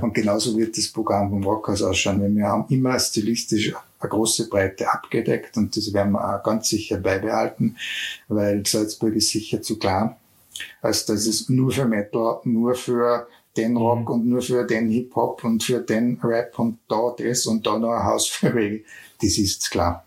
Und 0.01 0.13
genauso 0.13 0.57
wird 0.57 0.77
das 0.77 0.87
Programm 0.87 1.29
vom 1.29 1.43
Rockhaus 1.43 1.81
ausschauen, 1.81 2.21
weil 2.21 2.33
wir 2.33 2.45
haben 2.45 2.65
immer 2.69 2.97
stilistisch 2.97 3.73
eine 3.99 4.09
große 4.09 4.47
Breite 4.47 4.89
abgedeckt 4.89 5.57
und 5.57 5.75
das 5.75 5.93
werden 5.93 6.13
wir 6.13 6.37
auch 6.37 6.43
ganz 6.43 6.69
sicher 6.69 6.97
beibehalten, 6.97 7.75
weil 8.29 8.65
Salzburg 8.65 9.15
ist 9.15 9.31
sicher 9.31 9.61
zu 9.61 9.77
klein, 9.77 10.15
als 10.81 11.05
dass 11.05 11.25
es 11.25 11.49
nur 11.49 11.71
für 11.71 11.85
Metal, 11.85 12.39
nur 12.45 12.73
für 12.75 13.27
den 13.57 13.75
Rock 13.75 14.07
mhm. 14.07 14.07
und 14.07 14.25
nur 14.27 14.41
für 14.41 14.65
den 14.65 14.89
Hip-Hop 14.89 15.43
und 15.43 15.61
für 15.61 15.81
den 15.81 16.17
Rap 16.23 16.57
und 16.57 16.79
da 16.87 17.13
das 17.17 17.45
und 17.45 17.67
da 17.67 17.77
noch 17.77 17.91
ein 17.91 18.05
Haus 18.05 18.27
für 18.27 18.53
Reggae. 18.53 18.85
Das 19.21 19.37
ist 19.37 19.69
klar. 19.69 20.05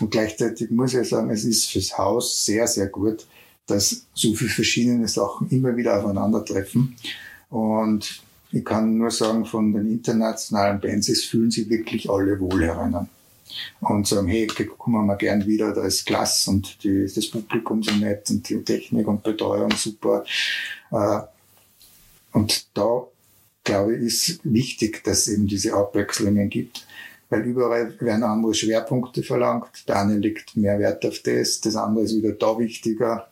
Und 0.00 0.10
gleichzeitig 0.10 0.70
muss 0.70 0.94
ich 0.94 1.06
sagen, 1.06 1.28
es 1.28 1.44
ist 1.44 1.70
fürs 1.70 1.98
Haus 1.98 2.46
sehr, 2.46 2.66
sehr 2.66 2.86
gut, 2.86 3.26
dass 3.68 4.06
so 4.14 4.34
viele 4.34 4.50
verschiedene 4.50 5.06
Sachen 5.06 5.48
immer 5.50 5.76
wieder 5.76 5.98
aufeinandertreffen. 5.98 6.96
Und 7.50 8.22
ich 8.50 8.64
kann 8.64 8.96
nur 8.96 9.10
sagen, 9.10 9.44
von 9.44 9.72
den 9.72 9.88
internationalen 9.90 10.80
Bands, 10.80 11.08
es 11.08 11.24
fühlen 11.24 11.50
sich 11.50 11.68
wirklich 11.68 12.10
alle 12.10 12.40
wohl 12.40 12.64
herinnen. 12.64 13.08
Und 13.80 14.06
sagen, 14.06 14.28
hey, 14.28 14.46
kommen 14.46 15.06
wir 15.06 15.16
gern 15.16 15.46
wieder, 15.46 15.72
da 15.72 15.84
ist 15.84 16.04
klasse 16.04 16.50
und 16.50 16.82
die, 16.84 17.10
das 17.12 17.26
Publikum 17.28 17.82
so 17.82 17.92
nett 17.92 18.28
und 18.30 18.48
die 18.48 18.62
Technik 18.62 19.08
und 19.08 19.22
Betreuung 19.22 19.70
super. 19.72 20.24
Äh, 20.90 21.20
und 22.32 22.66
da, 22.74 23.06
glaube 23.64 23.96
ich, 23.96 24.02
ist 24.02 24.40
wichtig, 24.44 25.02
dass 25.04 25.26
es 25.26 25.28
eben 25.28 25.46
diese 25.46 25.74
Abwechslungen 25.74 26.50
gibt 26.50 26.86
weil 27.30 27.42
überall 27.42 27.94
werden 28.00 28.22
andere 28.22 28.54
Schwerpunkte 28.54 29.22
verlangt. 29.22 29.86
Der 29.86 30.00
eine 30.00 30.16
legt 30.16 30.56
mehr 30.56 30.78
Wert 30.78 31.04
auf 31.04 31.20
das, 31.20 31.60
das 31.60 31.76
andere 31.76 32.04
ist 32.04 32.16
wieder 32.16 32.32
da 32.32 32.58
wichtiger. 32.58 33.28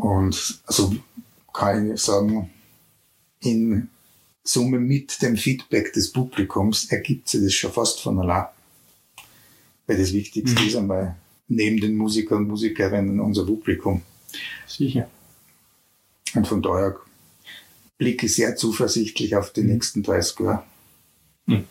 Und 0.00 0.60
also 0.66 0.94
kann 1.52 1.92
ich 1.92 2.00
sagen, 2.00 2.50
in 3.40 3.88
Summe 4.42 4.78
mit 4.78 5.20
dem 5.22 5.36
Feedback 5.36 5.92
des 5.92 6.12
Publikums 6.12 6.90
ergibt 6.90 7.28
sich 7.28 7.42
das 7.42 7.52
schon 7.52 7.72
fast 7.72 8.00
von 8.00 8.18
allein. 8.18 8.46
Weil 9.86 9.98
das 9.98 10.12
Wichtigste 10.12 10.60
mhm. 10.60 10.66
ist 10.66 10.76
einmal 10.76 11.16
neben 11.48 11.80
den 11.80 11.96
Musikern 11.96 12.38
und 12.38 12.48
Musikerinnen 12.48 13.20
unser 13.20 13.44
Publikum. 13.44 14.02
Sicher. 14.66 15.08
Und 16.34 16.46
von 16.46 16.62
daher 16.62 16.96
blicke 17.98 18.26
ich 18.26 18.34
sehr 18.34 18.56
zuversichtlich 18.56 19.36
auf 19.36 19.52
die 19.52 19.62
mhm. 19.62 19.72
nächsten 19.72 20.02
30 20.02 20.40
Jahre. 20.40 20.62
Mhm 21.46 21.64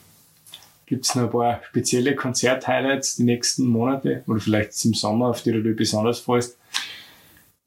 Gibt 0.89 1.05
es 1.05 1.13
noch 1.13 1.25
ein 1.25 1.29
paar 1.29 1.61
spezielle 1.69 2.15
Konzert-Highlights 2.15 3.17
die 3.17 3.23
nächsten 3.23 3.67
Monate 3.67 4.23
oder 4.25 4.39
vielleicht 4.39 4.83
im 4.85 4.95
Sommer, 4.95 5.27
auf 5.27 5.43
die 5.43 5.51
du 5.51 5.61
besonders 5.75 6.17
freust? 6.17 6.57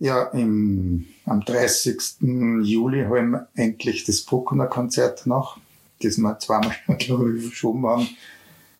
Ja, 0.03 0.25
im, 0.33 1.07
am 1.27 1.45
30. 1.45 2.23
Juli 2.65 3.05
haben 3.05 3.31
wir 3.31 3.49
endlich 3.55 4.03
das 4.03 4.23
Bruckner 4.23 4.67
Konzert 4.67 5.29
noch, 5.29 5.61
das 6.01 6.19
wir 6.19 6.37
zweimal, 6.41 6.75
glaube 6.99 7.37
ich, 7.37 7.45
verschoben 7.45 7.87
haben. 7.87 8.09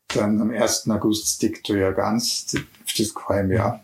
Dann 0.09 0.41
am 0.41 0.51
1. 0.51 0.91
August 0.91 1.41
Dictoria 1.41 1.93
ganz, 1.93 2.57
das 2.99 3.11
freue 3.11 3.43
ich 3.43 3.49
mich 3.51 3.61
auch. 3.61 3.79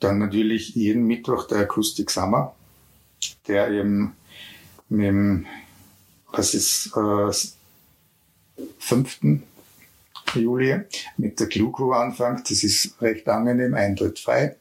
Dann 0.00 0.18
natürlich 0.18 0.74
jeden 0.74 1.06
Mittwoch 1.06 1.46
der 1.46 1.58
Akustik 1.58 2.10
Summer, 2.10 2.56
der 3.46 3.70
eben 3.70 4.16
mit 4.88 5.06
dem, 5.06 5.46
was 6.32 6.54
ist, 6.54 6.90
äh, 6.96 7.30
5. 8.80 9.42
Juli 10.34 10.80
mit 11.18 11.38
der 11.38 11.46
Gluko 11.46 11.92
anfängt. 11.92 12.50
Das 12.50 12.64
ist 12.64 13.00
recht 13.00 13.28
angenehm, 13.28 13.74
Eintritt 13.74 14.18
frei 14.18 14.56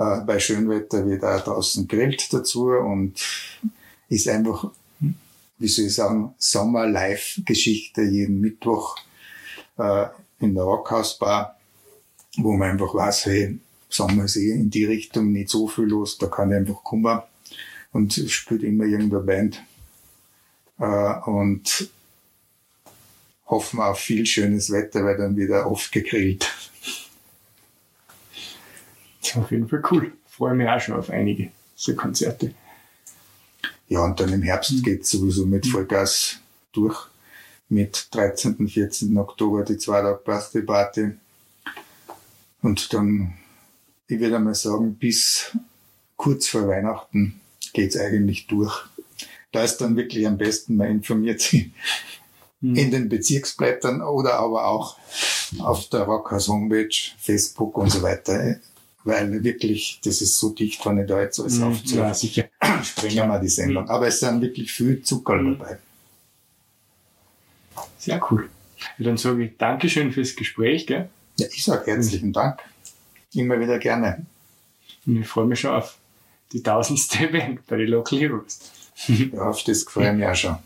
äh, 0.00 0.20
bei 0.22 0.38
Schönwetter 0.38 1.06
wird 1.06 1.22
auch 1.24 1.44
draußen 1.44 1.86
grillt 1.86 2.32
dazu 2.32 2.70
und 2.70 3.20
ist 4.08 4.28
einfach, 4.28 4.70
wie 5.58 5.68
soll 5.68 5.84
ich 5.84 5.94
sagen, 5.94 6.34
Sommer-Live-Geschichte 6.38 8.02
jeden 8.02 8.40
Mittwoch 8.40 8.96
äh, 9.76 10.06
in 10.40 10.54
der 10.54 10.64
Rockhausbar, 10.64 11.58
wo 12.38 12.54
man 12.54 12.70
einfach 12.70 12.94
weiß, 12.94 13.26
hey, 13.26 13.58
Sommer 13.90 14.24
ist 14.24 14.36
eh 14.36 14.52
in 14.52 14.70
die 14.70 14.86
Richtung 14.86 15.32
nicht 15.32 15.50
so 15.50 15.68
viel 15.68 15.84
los, 15.84 16.16
da 16.16 16.28
kann 16.28 16.50
ich 16.50 16.56
einfach 16.56 16.82
kommen 16.82 17.20
und 17.92 18.14
spielt 18.14 18.62
immer 18.62 18.84
irgendeine 18.84 19.22
Band. 19.22 19.62
Äh, 20.78 21.20
und 21.28 21.90
hoffen 23.46 23.80
auf 23.80 23.98
viel 23.98 24.24
schönes 24.24 24.70
Wetter, 24.70 25.04
weil 25.04 25.18
dann 25.18 25.36
wieder 25.36 25.70
oft 25.70 25.92
gegrillt. 25.92 26.50
Auf 29.34 29.50
jeden 29.50 29.68
Fall 29.68 29.82
cool. 29.90 30.12
Freue 30.26 30.54
mich 30.54 30.68
auch 30.68 30.80
schon 30.80 30.96
auf 30.96 31.10
einige 31.10 31.50
so 31.74 31.94
Konzerte. 31.94 32.54
Ja, 33.88 34.04
und 34.04 34.20
dann 34.20 34.32
im 34.32 34.42
Herbst 34.42 34.72
mhm. 34.72 34.82
geht 34.82 35.06
sowieso 35.06 35.46
mit 35.46 35.66
mhm. 35.66 35.70
Vollgas 35.70 36.38
durch. 36.72 37.08
Mit 37.68 38.08
13. 38.10 38.68
14. 38.68 39.16
Oktober 39.16 39.64
die 39.64 39.78
zwei 39.78 40.00
Tage 40.00 40.20
Birthday 40.24 40.62
Party. 40.62 41.10
Und 42.62 42.92
dann, 42.92 43.34
ich 44.08 44.18
würde 44.18 44.36
einmal 44.36 44.54
sagen, 44.54 44.96
bis 44.96 45.56
kurz 46.16 46.48
vor 46.48 46.66
Weihnachten 46.66 47.40
geht's 47.72 47.96
eigentlich 47.96 48.46
durch. 48.46 48.84
Da 49.52 49.64
ist 49.64 49.78
dann 49.78 49.96
wirklich 49.96 50.26
am 50.26 50.36
besten, 50.36 50.76
man 50.76 50.88
informiert 50.88 51.40
sich 51.40 51.70
mhm. 52.60 52.74
in 52.74 52.90
den 52.90 53.08
Bezirksblättern 53.08 54.02
oder 54.02 54.34
aber 54.34 54.66
auch 54.66 54.96
auf 55.58 55.88
der 55.88 56.02
Rockhaus 56.02 56.48
Homepage, 56.48 56.94
Facebook 57.18 57.76
und 57.76 57.90
so 57.90 58.02
weiter 58.02 58.60
weil 59.04 59.42
wirklich, 59.42 60.00
das 60.04 60.20
ist 60.20 60.38
so 60.38 60.50
dicht, 60.50 60.84
wenn 60.84 60.98
ich 60.98 61.06
da 61.06 61.20
jetzt 61.20 61.40
alles 61.40 61.58
mhm, 61.58 61.64
aufzähle. 61.64 62.02
Ja, 62.02 62.14
sicher. 62.14 62.44
Sprengen 62.82 63.28
wir 63.28 63.38
die 63.38 63.48
Sendung. 63.48 63.84
Mhm. 63.84 63.90
Aber 63.90 64.06
es 64.06 64.20
sind 64.20 64.40
wirklich 64.40 64.72
viel 64.72 65.02
Zucker 65.02 65.36
mhm. 65.36 65.58
dabei. 65.58 65.78
Sehr 67.98 68.20
cool. 68.30 68.48
Ja, 68.98 69.04
dann 69.04 69.16
sage 69.16 69.44
ich 69.44 69.56
Dankeschön 69.56 70.12
fürs 70.12 70.36
Gespräch. 70.36 70.86
Gell? 70.86 71.08
Ja, 71.38 71.46
ich 71.50 71.64
sage 71.64 71.90
herzlichen 71.90 72.32
Dank. 72.32 72.60
Immer 73.32 73.60
wieder 73.60 73.78
gerne. 73.78 74.26
Und 75.06 75.20
ich 75.20 75.28
freue 75.28 75.46
mich 75.46 75.60
schon 75.60 75.70
auf 75.70 75.96
die 76.52 76.62
tausendste 76.62 77.28
Event 77.28 77.66
bei 77.66 77.76
den 77.76 77.88
Local 77.88 78.18
Heroes. 78.18 78.60
ja, 79.06 79.42
auf 79.42 79.62
das 79.64 79.84
freue 79.84 80.10
ich 80.10 80.16
mich 80.16 80.26
auch 80.26 80.34
schon. 80.34 80.56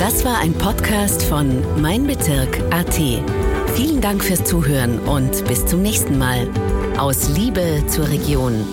Das 0.00 0.24
war 0.24 0.38
ein 0.38 0.54
Podcast 0.54 1.22
von 1.24 1.62
Mein 1.80 2.06
Bezirk 2.06 2.58
AT. 2.72 3.47
Vielen 3.78 4.00
Dank 4.00 4.24
fürs 4.24 4.42
Zuhören 4.42 4.98
und 4.98 5.44
bis 5.44 5.64
zum 5.64 5.82
nächsten 5.82 6.18
Mal. 6.18 6.48
Aus 6.98 7.28
Liebe 7.28 7.84
zur 7.86 8.08
Region. 8.08 8.66